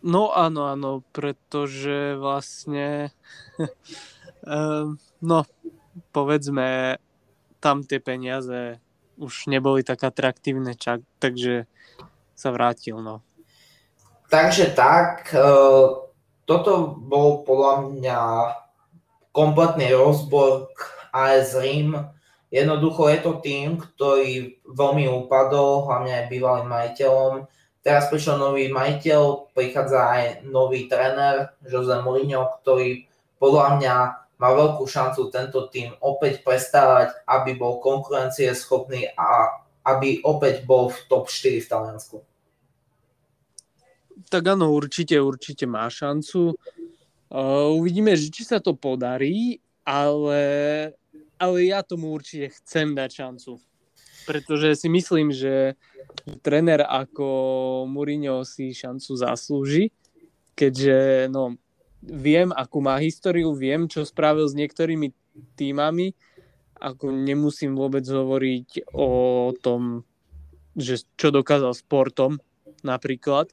[0.06, 3.10] No áno, áno, pretože vlastne
[4.46, 4.94] um,
[5.30, 5.42] no,
[6.14, 7.02] povedzme,
[7.58, 8.78] tam tie peniaze
[9.18, 11.66] už neboli tak atraktívne, čak, takže
[12.38, 13.26] sa vrátil, no.
[14.30, 15.40] Takže tak, e,
[16.46, 18.20] toto bol podľa mňa
[19.36, 20.72] kompletný rozbor
[21.12, 21.92] AS Rim.
[22.48, 27.44] Jednoducho je to tým, ktorý veľmi upadol, hlavne aj bývalým majiteľom.
[27.84, 33.04] Teraz prišiel nový majiteľ, prichádza aj nový tréner, Jose Mourinho, ktorý
[33.36, 33.94] podľa mňa
[34.36, 40.98] má veľkú šancu tento tým opäť prestávať, aby bol konkurencieschopný a aby opäť bol v
[41.06, 42.16] top 4 v Taliansku.
[44.26, 46.58] Tak áno, určite, určite má šancu.
[47.26, 50.42] Uh, uvidíme, že či sa to podarí, ale,
[51.38, 53.58] ale ja tomu určite chcem dať šancu.
[54.26, 55.78] Pretože si myslím, že
[56.42, 57.26] tréner ako
[57.86, 59.94] Mourinho si šancu zaslúži,
[60.58, 61.54] keďže no,
[62.02, 65.14] viem, akú má históriu, viem, čo spravil s niektorými
[65.54, 66.14] týmami,
[66.78, 69.10] ako nemusím vôbec hovoriť o
[69.58, 70.04] tom,
[70.76, 72.38] že čo dokázal sportom
[72.84, 73.48] napríklad.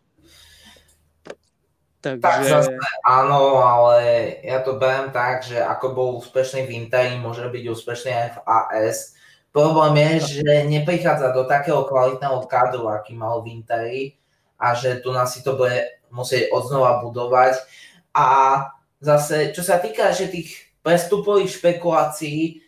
[2.03, 2.19] Takže...
[2.19, 2.75] Tak zase
[3.07, 8.11] áno, ale ja to beriem tak, že ako bol úspešný v Interi, môže byť úspešný
[8.11, 8.97] aj v AS.
[9.55, 14.19] Problém je, že neprichádza do takého kvalitného kadru, aký mal v Interi
[14.59, 15.79] a že tu nás si to bude
[16.11, 17.63] musieť odznova budovať.
[18.11, 18.27] A
[18.99, 22.59] zase, čo sa týka že tých prestupových špekulácií,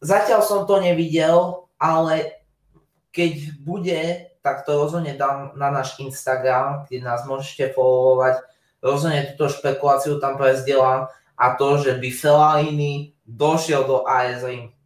[0.00, 2.40] zatiaľ som to nevidel, ale
[3.12, 4.00] keď bude,
[4.40, 8.53] tak to rozhodne dám na náš Instagram, kde nás môžete followovať
[8.84, 14.76] rozhodne túto špekuláciu tam prezdielam a to, že by Fellaini došiel do AS Rim.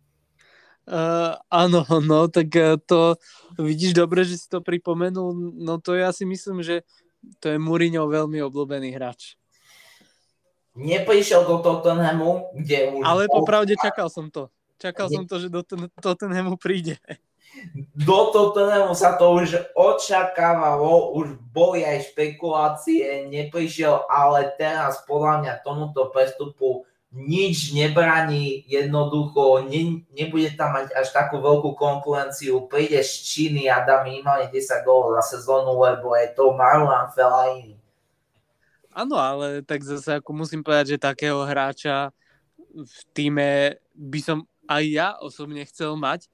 [0.88, 3.20] Uh, áno, no tak uh, to
[3.60, 6.86] vidíš dobre, že si to pripomenul, no to ja si myslím, že
[7.42, 9.36] to je Mourinho veľmi obľúbený hráč.
[10.78, 13.02] Neprišiel do Tottenhamu, kde už...
[13.02, 14.48] Ale popravde čakal som to.
[14.78, 15.14] Čakal ne...
[15.20, 15.60] som to, že do
[15.98, 16.96] Tottenhamu príde
[17.94, 25.52] do Tottenhamu sa to už očakávalo, už boli aj špekulácie, neprišiel, ale teraz podľa mňa
[25.66, 33.12] tomuto prestupu nič nebraní, jednoducho ne, nebude tam mať až takú veľkú konkurenciu, príde z
[33.24, 37.80] Číny a dá minimálne 10 gólov za sezónu, lebo je to Marlon Fellaini.
[38.92, 42.12] Áno, ale tak zase ako musím povedať, že takého hráča
[42.76, 46.28] v týme by som aj ja osobne chcel mať,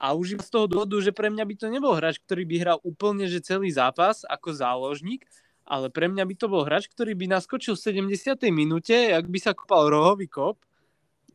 [0.00, 2.56] a už iba z toho dôvodu, že pre mňa by to nebol hráč, ktorý by
[2.56, 5.28] hral úplne že celý zápas ako záložník,
[5.68, 8.40] ale pre mňa by to bol hráč, ktorý by naskočil v 70.
[8.48, 10.56] minúte, ak by sa kopal rohový kop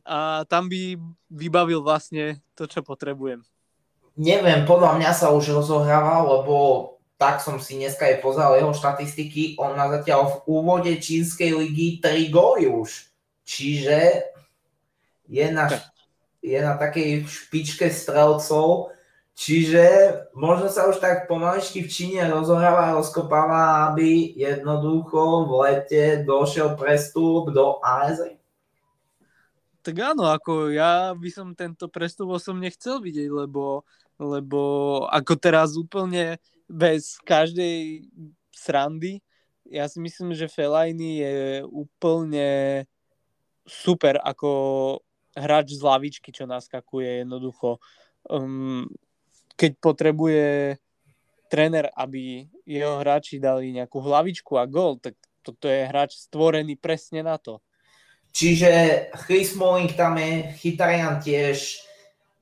[0.02, 0.98] a tam by
[1.30, 3.46] vybavil vlastne to, čo potrebujem.
[4.18, 6.54] Neviem, podľa mňa sa už rozohrával, lebo
[7.16, 12.02] tak som si dneska aj pozrel jeho štatistiky, on má zatiaľ v úvode čínskej ligy
[12.02, 13.08] 3 góly už.
[13.46, 14.26] Čiže
[15.30, 15.70] je na,
[16.46, 18.94] je na takej špičke strelcov,
[19.34, 19.84] čiže
[20.30, 26.78] možno sa už tak pomaličky v Číne rozohráva a rozkopáva, aby jednoducho v lete došiel
[26.78, 28.38] prestup do ASE.
[29.82, 33.82] Tak áno, ako ja by som tento prestup som nechcel vidieť, lebo,
[34.18, 34.62] lebo
[35.10, 38.06] ako teraz úplne bez každej
[38.50, 39.22] srandy.
[39.66, 42.82] Ja si myslím, že Fellaini je úplne
[43.66, 44.50] super ako
[45.36, 47.78] hráč z lavičky, čo naskakuje jednoducho.
[48.26, 48.88] Um,
[49.54, 50.46] keď potrebuje
[51.46, 55.14] tréner, aby jeho hráči dali nejakú hlavičku a gol, tak
[55.46, 57.62] toto je hráč stvorený presne na to.
[58.34, 58.68] Čiže
[59.24, 61.86] Chris Smalling tam je, Chytarian tiež,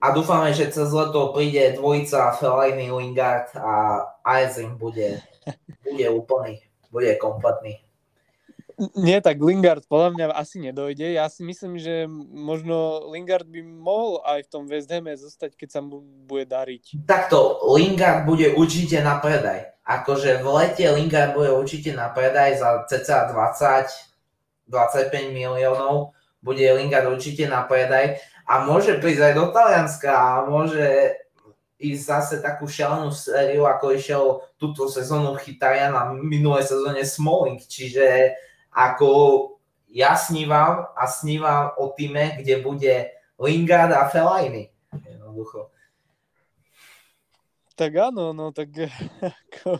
[0.04, 5.24] a dúfame, že cez leto príde dvojica Fellaini Lingard a Eising bude,
[5.80, 6.60] bude úplný,
[6.92, 7.83] bude kompletný.
[8.98, 11.14] Nie, tak Lingard podľa mňa asi nedojde.
[11.14, 15.68] Ja si myslím, že možno Lingard by mohol aj v tom West Hame zostať, keď
[15.70, 17.06] sa mu bude dariť.
[17.06, 19.78] Takto, Lingard bude určite na predaj.
[19.84, 24.14] Akože v lete Lingard bude určite na predaj za cca 20
[24.68, 26.16] 25 miliónov.
[26.40, 31.16] Bude Lingard určite na predaj a môže prísť aj do Talianska a môže
[31.80, 34.24] ísť zase takú šialenú sériu, ako išiel
[34.60, 38.36] túto sezónu Chytaria na minulé sezóne Smalling, čiže
[38.74, 39.08] ako
[39.94, 42.94] ja snívam a snívam o týme, kde bude
[43.38, 44.74] Lingard a Fellaini.
[44.90, 45.70] Jednoducho.
[47.74, 48.70] Tak áno, no tak
[49.50, 49.78] ako,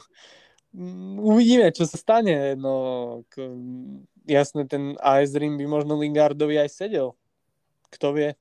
[0.75, 2.55] mm, uvidíme, čo sa stane.
[2.55, 2.75] No,
[3.27, 3.43] ako,
[4.27, 7.15] jasne, ten AS Rim by možno Lingardovi aj sedel.
[7.91, 8.35] Kto vie?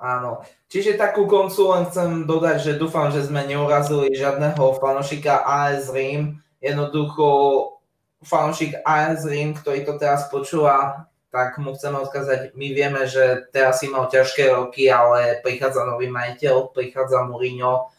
[0.00, 0.42] Áno.
[0.72, 6.40] Čiže takú koncu len chcem dodať, že dúfam, že sme neurazili žiadneho fanošika AS Rím.
[6.58, 7.77] Jednoducho
[8.22, 13.84] fanošik AS Rím, ktorý to teraz počúva, tak mu chceme odkázať, my vieme, že teraz
[13.84, 17.92] si mal ťažké roky, ale prichádza nový majiteľ, prichádza Mourinho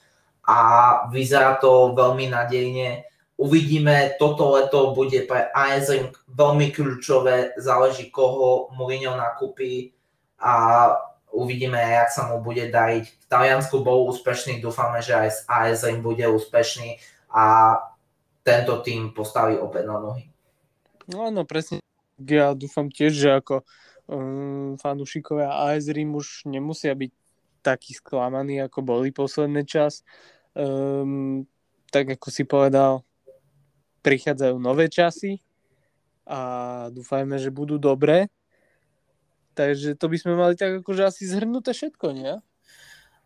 [0.44, 0.58] a
[1.14, 3.06] vyzerá to veľmi nadejne.
[3.40, 9.94] Uvidíme, toto leto bude pre AS Rím veľmi kľúčové, záleží koho Mourinho nakúpi
[10.42, 10.92] a
[11.32, 13.06] uvidíme, jak sa mu bude dariť.
[13.06, 16.98] V Taliansku bol úspešný, dúfame, že aj s ASM bude úspešný
[17.30, 17.78] a
[18.50, 20.26] tento tým postaví opäť na nohy.
[21.06, 21.86] No áno, presne.
[22.18, 23.62] Ja dúfam tiež, že ako
[24.10, 27.12] um, fanúšikovia AS Rím už nemusia byť
[27.62, 30.02] takí sklamaní, ako boli posledný čas.
[30.58, 31.46] Um,
[31.94, 33.06] tak ako si povedal,
[34.02, 35.38] prichádzajú nové časy
[36.26, 36.40] a
[36.90, 38.28] dúfajme, že budú dobré
[39.60, 42.32] Takže to by sme mali tak akože asi zhrnuté všetko, nie?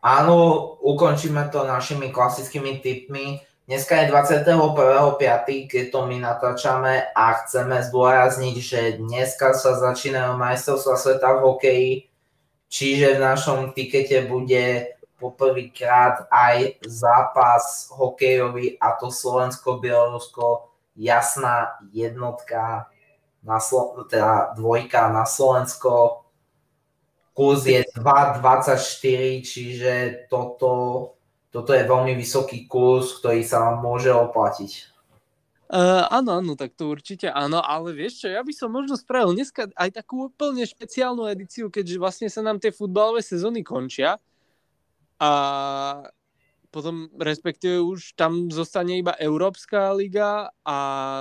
[0.02, 0.36] Áno,
[0.82, 3.38] ukončíme to našimi klasickými tipmi.
[3.64, 10.96] Dneska je 21.5., keď to my natáčame a chceme zdôrazniť, že dneska sa začínajú majstrovstvá
[11.00, 11.92] sveta v hokeji,
[12.68, 20.68] čiže v našom tikete bude poprvýkrát aj zápas hokejový a to Slovensko-Bielorusko,
[21.00, 22.92] jasná jednotka,
[23.48, 26.24] na Slo- teda dvojka na Slovensko,
[27.34, 29.94] Kurz je 2,24, čiže
[30.30, 31.13] toto,
[31.54, 34.90] toto je veľmi vysoký kurz, ktorý sa vám môže oplatiť.
[35.74, 39.34] Uh, áno, áno, tak to určite áno, ale vieš čo, ja by som možno spravil
[39.34, 44.22] dneska aj takú úplne špeciálnu edíciu, keďže vlastne sa nám tie futbalové sezóny končia
[45.18, 45.32] a
[46.70, 50.78] potom respektíve už tam zostane iba Európska liga a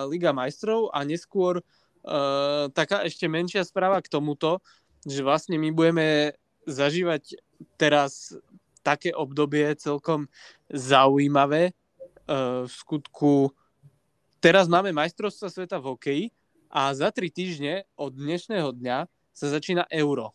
[0.08, 4.60] Liga majstrov a neskôr uh, taká ešte menšia správa k tomuto,
[5.04, 6.36] že vlastne my budeme
[6.68, 7.40] zažívať
[7.76, 8.36] teraz
[8.82, 10.26] také obdobie celkom
[10.68, 11.70] zaujímavé.
[11.70, 11.72] E,
[12.66, 13.54] v skutku
[14.42, 16.24] teraz máme majstrovstva sveta v hokeji
[16.68, 20.34] a za tri týždne od dnešného dňa sa začína euro.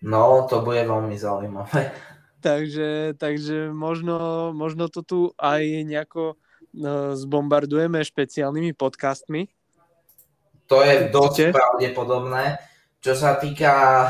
[0.00, 1.92] No, to bude veľmi zaujímavé.
[2.40, 6.40] Takže, takže možno, možno to tu aj nejako
[6.72, 9.44] no, zbombardujeme špeciálnymi podcastmi,
[10.70, 12.62] to je dosť pravdepodobné.
[13.02, 14.06] Čo sa týka,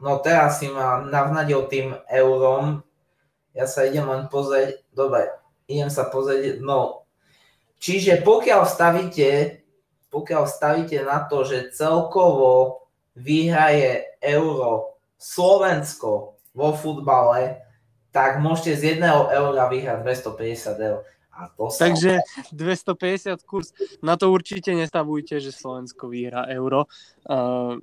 [0.00, 2.84] no teraz si ma navnadil tým eurom,
[3.52, 5.28] ja sa idem len pozrieť, dobre,
[5.68, 7.04] idem sa pozrieť, no,
[7.78, 9.60] čiže pokiaľ stavíte,
[10.10, 17.62] pokiaľ stavíte na to, že celkovo vyhraje euro Slovensko vo futbale,
[18.10, 21.00] tak môžete z jedného eura vyhrať 250 eur.
[21.30, 21.88] A to sa...
[21.88, 22.20] Takže
[22.52, 23.72] 250 kurz,
[24.02, 26.90] na to určite nestavujte, že Slovensko vyhrá euro.
[27.24, 27.78] Uh,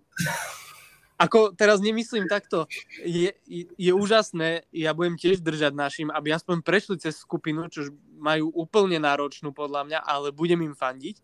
[1.17, 2.69] Ako teraz nemyslím takto,
[3.01, 7.89] je, je, je úžasné, ja budem tiež držať našim, aby aspoň prešli cez skupinu, čo
[8.21, 11.17] majú úplne náročnú podľa mňa, ale budem im fandiť.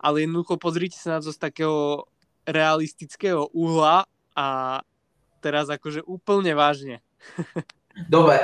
[0.00, 2.08] Ale jednoducho pozrite sa na to z takého
[2.48, 4.80] realistického uhla a
[5.44, 7.04] teraz akože úplne vážne.
[8.08, 8.40] Dobre,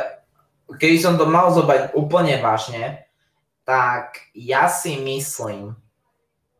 [0.77, 3.09] keby som to mal zobrať úplne vážne,
[3.65, 5.73] tak ja si myslím,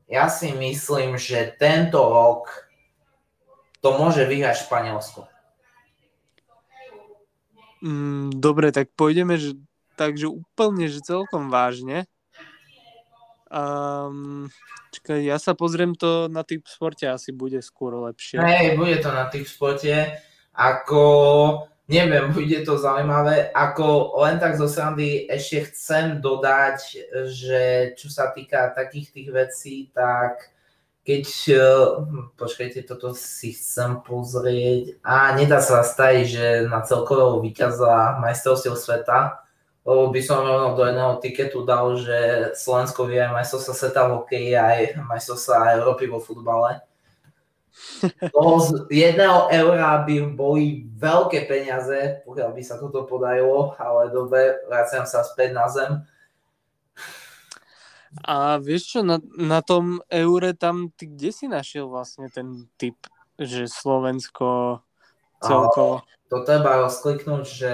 [0.09, 2.70] ja si myslím, že tento rok
[3.81, 5.25] to môže vyhrať Španielsko.
[7.81, 9.57] Mm, dobre, tak pôjdeme, že,
[9.97, 12.05] takže úplne, že celkom vážne.
[13.51, 14.47] Um,
[14.95, 18.39] čakaj, ja sa pozriem to na typ sporte, asi bude skôr lepšie.
[18.39, 20.23] Hej, bude to na typ sporte.
[20.53, 21.05] Ako,
[21.89, 23.49] neviem, bude to zaujímavé.
[23.51, 26.79] Ako len tak zo srandy ešte chcem dodať,
[27.33, 27.63] že
[27.97, 30.53] čo sa týka takých tých vecí, tak
[31.01, 31.27] keď,
[31.57, 31.85] uh,
[32.37, 35.01] počkajte, toto si chcem pozrieť.
[35.01, 39.41] A nedá sa stať, že na celkového víťaza majstrovstiev sveta,
[39.81, 44.15] lebo by som rovno do jedného tiketu dal, že Slovensko vie aj majstrovstva sveta v
[44.21, 44.79] hokeji, aj
[45.09, 46.85] majstrovstva Európy vo futbale.
[48.35, 54.59] Toho z jedného eura by boli veľké peniaze, pokiaľ by sa toto podarilo, ale dobre,
[54.69, 56.03] vraciam sa späť na zem.
[58.27, 62.99] A vieš čo, na, na tom eure tam, ty kde si našiel vlastne ten typ,
[63.39, 64.83] že Slovensko
[65.39, 66.03] celkovo?
[66.31, 67.73] To treba rozkliknúť, že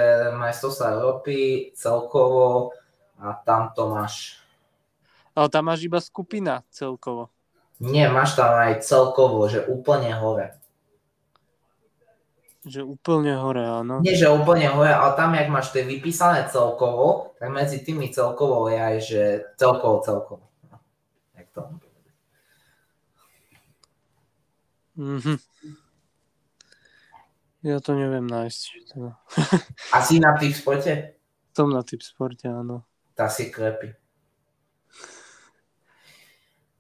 [0.72, 2.72] sa Európy celkovo
[3.16, 4.41] a tam to máš.
[5.37, 7.32] Ale tam máš iba skupina celkovo.
[7.76, 10.57] Nie, máš tam aj celkovo, že úplne hore.
[12.67, 14.03] Že úplne hore, áno.
[14.03, 18.67] Nie, že úplne hore, ale tam, jak máš tie vypísané celkovo, tak medzi tými celkovo
[18.67, 19.23] je aj, že
[19.55, 20.45] celkovo, celkovo.
[21.39, 21.61] Jak to
[24.99, 25.39] mm-hmm.
[27.62, 28.62] Ja to neviem nájsť.
[28.91, 29.14] Teda.
[29.99, 31.23] Asi na typ sporte?
[31.55, 32.83] Som na typ sporte, áno.
[33.14, 33.95] Tá si krepy.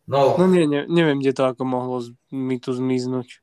[0.06, 1.98] No, no nie, ne, neviem, kde to ako mohlo
[2.30, 3.42] mi tu zmiznúť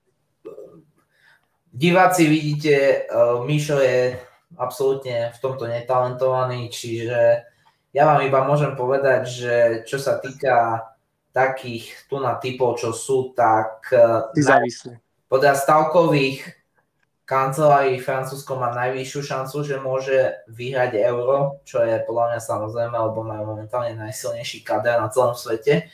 [1.74, 4.14] diváci vidíte, uh, Mišo je
[4.56, 7.42] absolútne v tomto netalentovaný, čiže
[7.90, 9.56] ja vám iba môžem povedať, že
[9.90, 10.86] čo sa týka
[11.34, 14.30] takých tu na typov, čo sú, tak uh,
[15.26, 16.46] podľa stavkových
[17.26, 23.26] kancelárií Francúzsko má najvyššiu šancu, že môže vyhrať euro, čo je podľa mňa samozrejme, lebo
[23.26, 25.90] majú momentálne najsilnejší kader na celom svete.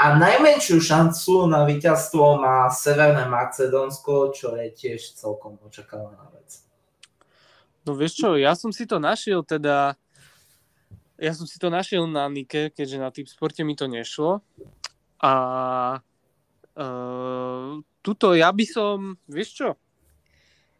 [0.00, 6.64] A najmenšiu šancu na víťazstvo má Severné Macedónsko, čo je tiež celkom očakávaná vec.
[7.84, 10.00] No vieš čo, ja som si to našiel teda,
[11.20, 14.40] ja som si to našiel na Nike, keďže na typ sporte mi to nešlo.
[15.20, 15.32] A
[16.80, 19.68] uh, tuto ja by som, vieš čo,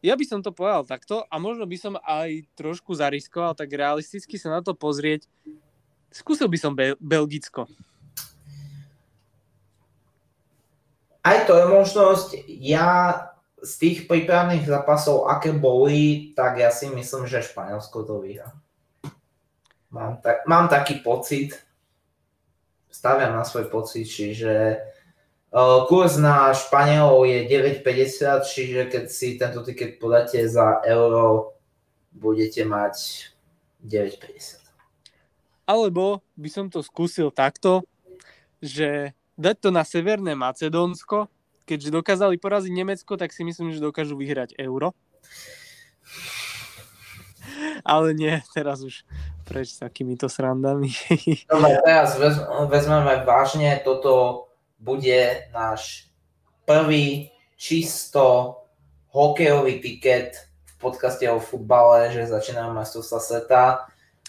[0.00, 4.40] ja by som to povedal takto a možno by som aj trošku zariskoval tak realisticky
[4.40, 5.28] sa na to pozrieť.
[6.08, 7.68] Skúsil by som Be- Belgicko.
[11.20, 12.28] Aj to je možnosť.
[12.48, 12.88] Ja
[13.60, 18.56] z tých prípravných zápasov, aké boli, tak ja si myslím, že Španielsko to vyhrá.
[19.92, 21.60] Mám, tak, mám taký pocit,
[22.88, 24.80] staviam na svoj pocit, čiže
[25.52, 31.58] uh, kurz na Španielov je 9,50, čiže keď si tento tiket podáte za euro,
[32.16, 33.28] budete mať
[33.84, 34.60] 9,50.
[35.68, 37.84] Alebo by som to skúsil takto,
[38.58, 41.32] že dať to na Severné Macedónsko,
[41.64, 44.92] keďže dokázali poraziť Nemecko, tak si myslím, že dokážu vyhrať euro.
[47.82, 49.02] Ale nie, teraz už
[49.48, 50.92] preč s takýmito srandami.
[51.50, 52.14] Dobre, teraz
[52.68, 54.46] vezmeme vážne, toto
[54.78, 56.12] bude náš
[56.68, 58.56] prvý čisto
[59.10, 63.62] hokejový tiket v podcaste o futbale, že začíname majstrovstva sveta.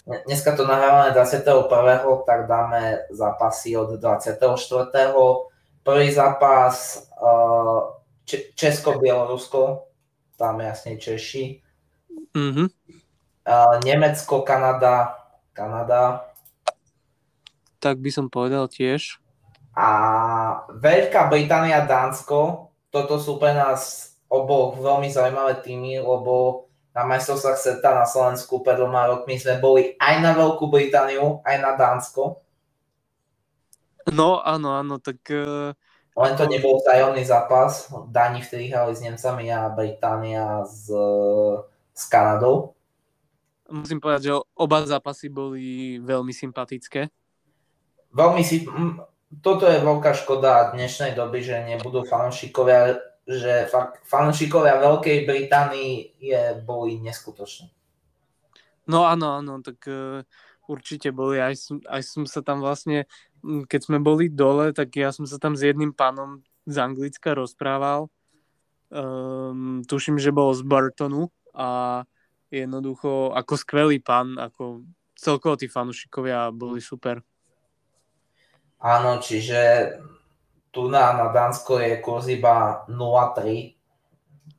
[0.02, 2.26] Dneska to nahrávame 21.
[2.26, 4.34] tak dáme zápasy od 24.
[5.82, 7.94] Prvý zápas uh,
[8.54, 9.86] Česko-Bielorusko,
[10.34, 11.62] tam jasne Češi.
[12.34, 12.66] Mm-hmm.
[13.46, 15.22] Uh, Nemecko, Kanada,
[15.54, 16.26] Kanada.
[17.78, 19.22] Tak by som povedal tiež.
[19.78, 19.88] A
[20.70, 27.90] Veľká Británia, Dánsko, toto sú pre nás oboch veľmi zaujímavé týmy, lebo na majstrovstvách sveta
[27.96, 32.44] na Slovensku pred dvoma rokmi sme boli aj na Veľkú Britániu, aj na Dánsko.
[34.12, 35.24] No, áno, áno, tak...
[35.32, 35.72] Uh,
[36.12, 37.88] Len to nebol vzájomný zápas.
[38.12, 40.92] Dáni vtedy hrali s Nemcami a Británia s,
[41.96, 42.76] s Kanadou.
[43.72, 47.08] Musím povedať, že oba zápasy boli veľmi sympatické.
[48.12, 48.68] Veľmi si...
[49.40, 56.42] Toto je veľká škoda dnešnej doby, že nebudú fanúšikovia že fakt fanúšikovia Veľkej Británii je,
[56.66, 57.70] boli neskutoční.
[58.90, 60.26] No áno, áno, tak uh,
[60.66, 61.38] určite boli.
[61.38, 63.06] Aj som, aj som sa tam vlastne,
[63.42, 68.10] keď sme boli dole, tak ja som sa tam s jedným pánom z Anglicka rozprával.
[68.92, 72.02] Um, tuším, že bol z Burtonu a
[72.52, 74.84] jednoducho ako skvelý pán, ako
[75.16, 77.24] celkovo tí fanúšikovia boli super.
[78.82, 79.94] Áno, čiže
[80.72, 83.76] tu na, na Dánsko je kurz iba 0,3.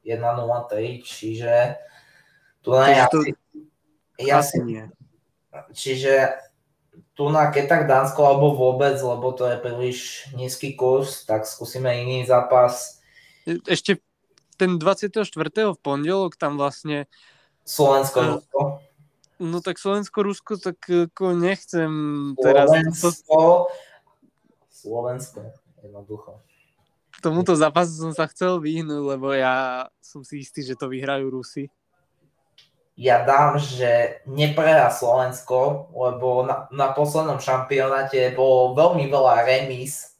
[0.03, 1.80] 1,03, čiže
[2.59, 3.30] tu na je asi,
[4.20, 4.84] asi nie.
[5.72, 6.36] Čiže
[7.16, 12.03] tu na keď tak Dánsko alebo vôbec, lebo to je príliš nízky kurz, tak skúsime
[12.03, 12.99] iný zápas.
[13.47, 14.03] Ešte
[14.59, 15.24] ten 24.
[15.74, 17.07] v pondelok tam vlastne
[17.64, 18.59] Slovensko-Rusko.
[18.59, 18.80] Uh,
[19.39, 21.91] no tak Slovensko-Rusko, tak ako nechcem
[22.38, 22.68] teraz...
[22.70, 23.39] Slovensko,
[24.68, 25.39] Slovensko,
[25.84, 26.40] jednoducho.
[27.22, 31.70] Tomuto zápasu som sa chcel vyhnúť, lebo ja som si istý, že to vyhrajú Rusi.
[32.94, 40.14] Ja dám, že neprehá Slovensko, lebo na, na poslednom šampionáte bolo veľmi veľa remis,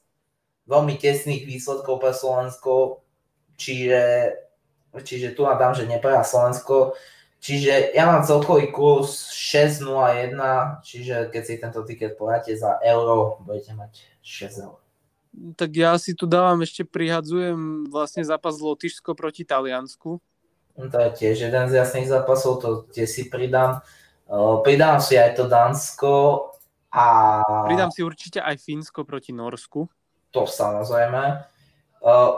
[0.66, 3.04] veľmi tesných výsledkov pre Slovensko,
[3.54, 4.34] čiže,
[5.06, 6.98] čiže tu dám, že neprehá Slovensko.
[7.38, 10.34] Čiže ja mám celkový kurz 6.01,
[10.80, 13.92] čiže keď si tento tiket podáte za euro, budete mať
[14.24, 14.83] 6 eur.
[15.58, 20.22] Tak ja si tu dávam ešte prihadzujem vlastne zápas Lotyšsko proti Taliansku.
[20.74, 23.82] To je tiež jeden z jasných zápasov, to tie si pridám.
[24.66, 26.12] pridám si aj to Dánsko
[26.90, 27.04] a...
[27.66, 29.86] Pridám si určite aj Fínsko proti Norsku.
[30.34, 31.46] To samozrejme.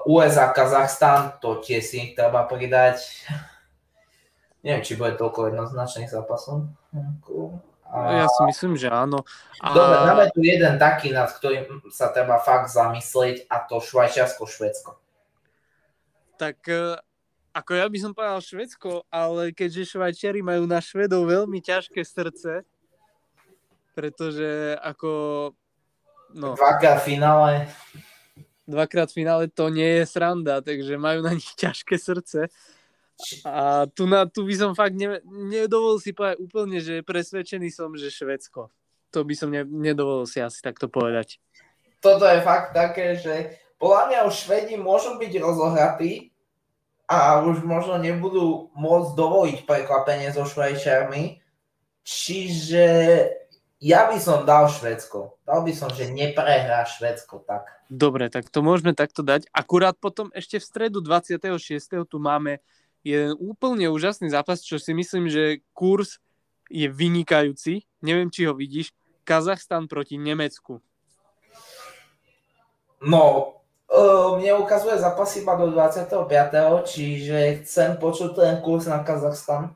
[0.07, 3.01] USA, Kazachstan, to tie si treba pridať.
[4.64, 6.68] Neviem, či bude toľko jednoznačných zápasov.
[7.95, 9.22] Ja si myslím, že áno.
[9.62, 9.72] A...
[9.72, 14.99] Dobre, máme tu jeden taký, nad ktorým sa treba fakt zamyslieť a to Švajčiarsko-Švedsko.
[16.37, 16.99] Tak e,
[17.57, 22.66] ako ja by som povedal Švedsko, ale keďže Švajčiari majú na Švedov veľmi ťažké srdce,
[23.97, 25.11] pretože ako...
[26.37, 27.70] No, dvakrát finále.
[28.66, 32.51] Dvakrát finále to nie je sranda, takže majú na nich ťažké srdce.
[33.49, 37.97] A tu, na, tu by som fakt ne, nedovolil si povedať úplne, že presvedčený som,
[37.97, 38.69] že Švedsko.
[39.17, 41.41] To by som ne, nedovolil si asi takto povedať.
[42.05, 46.37] Toto je fakt také, že podľa mňa už Švedi môžu byť rozohratí
[47.09, 51.41] a už možno nebudú môcť dovoliť prekvapenie so Švajčiarmi.
[52.05, 52.87] Čiže
[53.81, 55.41] ja by som dal Švedsko.
[55.45, 57.69] Dal by som, že neprehrá Švedsko tak.
[57.87, 59.47] Dobre, tak to môžeme takto dať.
[59.53, 62.09] Akurát potom ešte v stredu 26.
[62.09, 62.59] tu máme
[63.07, 66.18] jeden úplne úžasný zápas, čo si myslím, že kurz
[66.66, 67.86] je vynikajúci.
[68.02, 68.90] Neviem, či ho vidíš.
[69.22, 70.82] Kazachstan proti Nemecku.
[73.02, 73.54] No,
[73.86, 76.18] uh, mne ukazuje zápas iba do 25.
[76.82, 79.70] Čiže chcem počuť ten kurz na Kazachstan.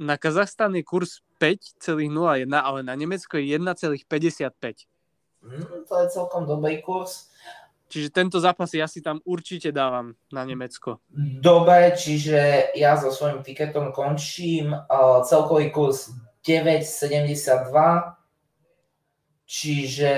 [0.00, 4.88] Na Kazachstan je kurz 5,01, ale na Nemecko je 1,55.
[5.44, 7.28] Mm, to je celkom dobrý kurz.
[7.94, 10.98] Čiže tento zápas ja si tam určite dávam na Nemecko.
[11.14, 14.74] Dobre, čiže ja so svojím tiketom končím.
[14.74, 16.10] Uh, celkový kurz
[16.42, 17.70] 9,72.
[19.46, 20.14] Čiže,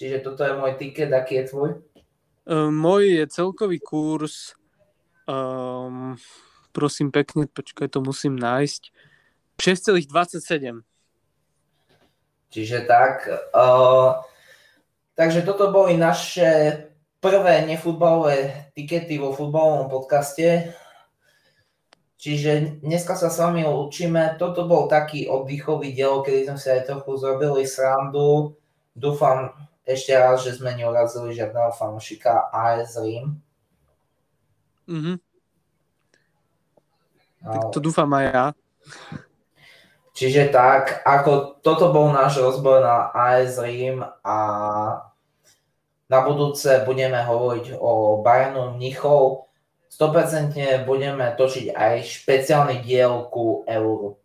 [0.00, 1.12] čiže toto je môj tiket.
[1.12, 1.70] Aký je tvoj?
[2.48, 4.56] Uh, môj je celkový kurz
[5.28, 6.16] um,
[6.72, 8.82] prosím pekne, počkaj, to musím nájsť.
[9.60, 10.80] 6,27.
[12.50, 13.28] Čiže tak.
[13.52, 14.24] Uh,
[15.20, 16.80] Takže toto boli naše
[17.20, 20.72] prvé nefutbalové tikety vo futbalovom podcaste.
[22.16, 24.40] Čiže dneska sa s vami učíme.
[24.40, 28.56] Toto bol taký oddychový diel, kedy sme si aj trochu zrobili srandu.
[28.96, 29.52] Dúfam
[29.84, 33.36] ešte raz, že sme neurazili žiadneho fanúšika AS Rím.
[34.88, 35.16] Mm-hmm.
[37.44, 37.52] No.
[37.52, 38.46] Tak to dúfam aj ja.
[40.16, 44.36] Čiže tak, ako toto bol náš rozbor na AS Rím a
[46.10, 49.46] na budúce budeme hovoriť o Bayernu Mnichov.
[49.90, 54.18] 100% budeme točiť aj špeciálny diel ku Euru.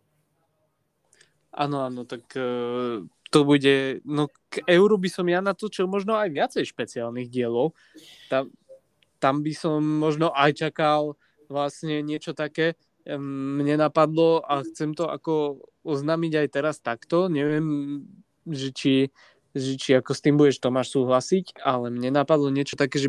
[1.54, 6.30] Áno, áno, tak uh, to bude, no k Euru by som ja natočil možno aj
[6.30, 7.74] viacej špeciálnych dielov.
[8.30, 8.50] Tam,
[9.18, 11.18] tam by som možno aj čakal
[11.50, 12.78] vlastne niečo také.
[13.06, 17.30] Mne napadlo a chcem to ako oznámiť aj teraz takto.
[17.30, 18.02] Neviem,
[18.46, 18.94] že či
[19.56, 23.08] či ako s tým budeš Tomáš súhlasiť, ale mne napadlo niečo také, že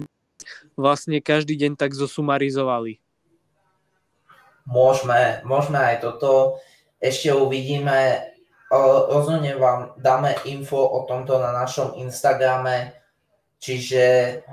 [0.79, 3.03] vlastne každý deň tak zosumarizovali.
[4.67, 6.59] Môžeme, môžeme aj toto.
[6.99, 8.23] Ešte uvidíme.
[9.07, 12.91] Rozhodne vám dáme info o tomto na našom Instagrame.
[13.57, 14.03] Čiže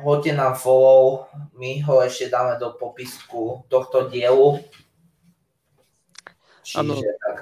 [0.01, 1.29] hoďte nám follow,
[1.61, 4.65] my ho ešte dáme do popisku tohto dielu.
[6.65, 6.95] Čiže ano.
[6.97, 7.37] tak.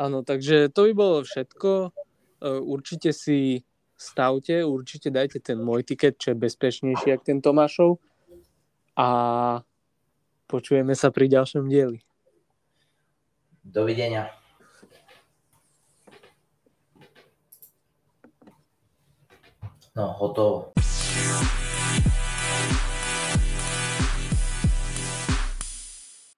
[0.00, 1.92] Áno, takže to by bolo všetko.
[2.40, 3.60] Určite si
[4.00, 8.00] stavte, určite dajte ten môj tiket, čo je bezpečnejší ako ten Tomášov.
[8.96, 9.08] A
[10.48, 12.00] počujeme sa pri ďalšom dieli.
[13.60, 14.32] Dovidenia.
[19.92, 20.72] No, hotovo.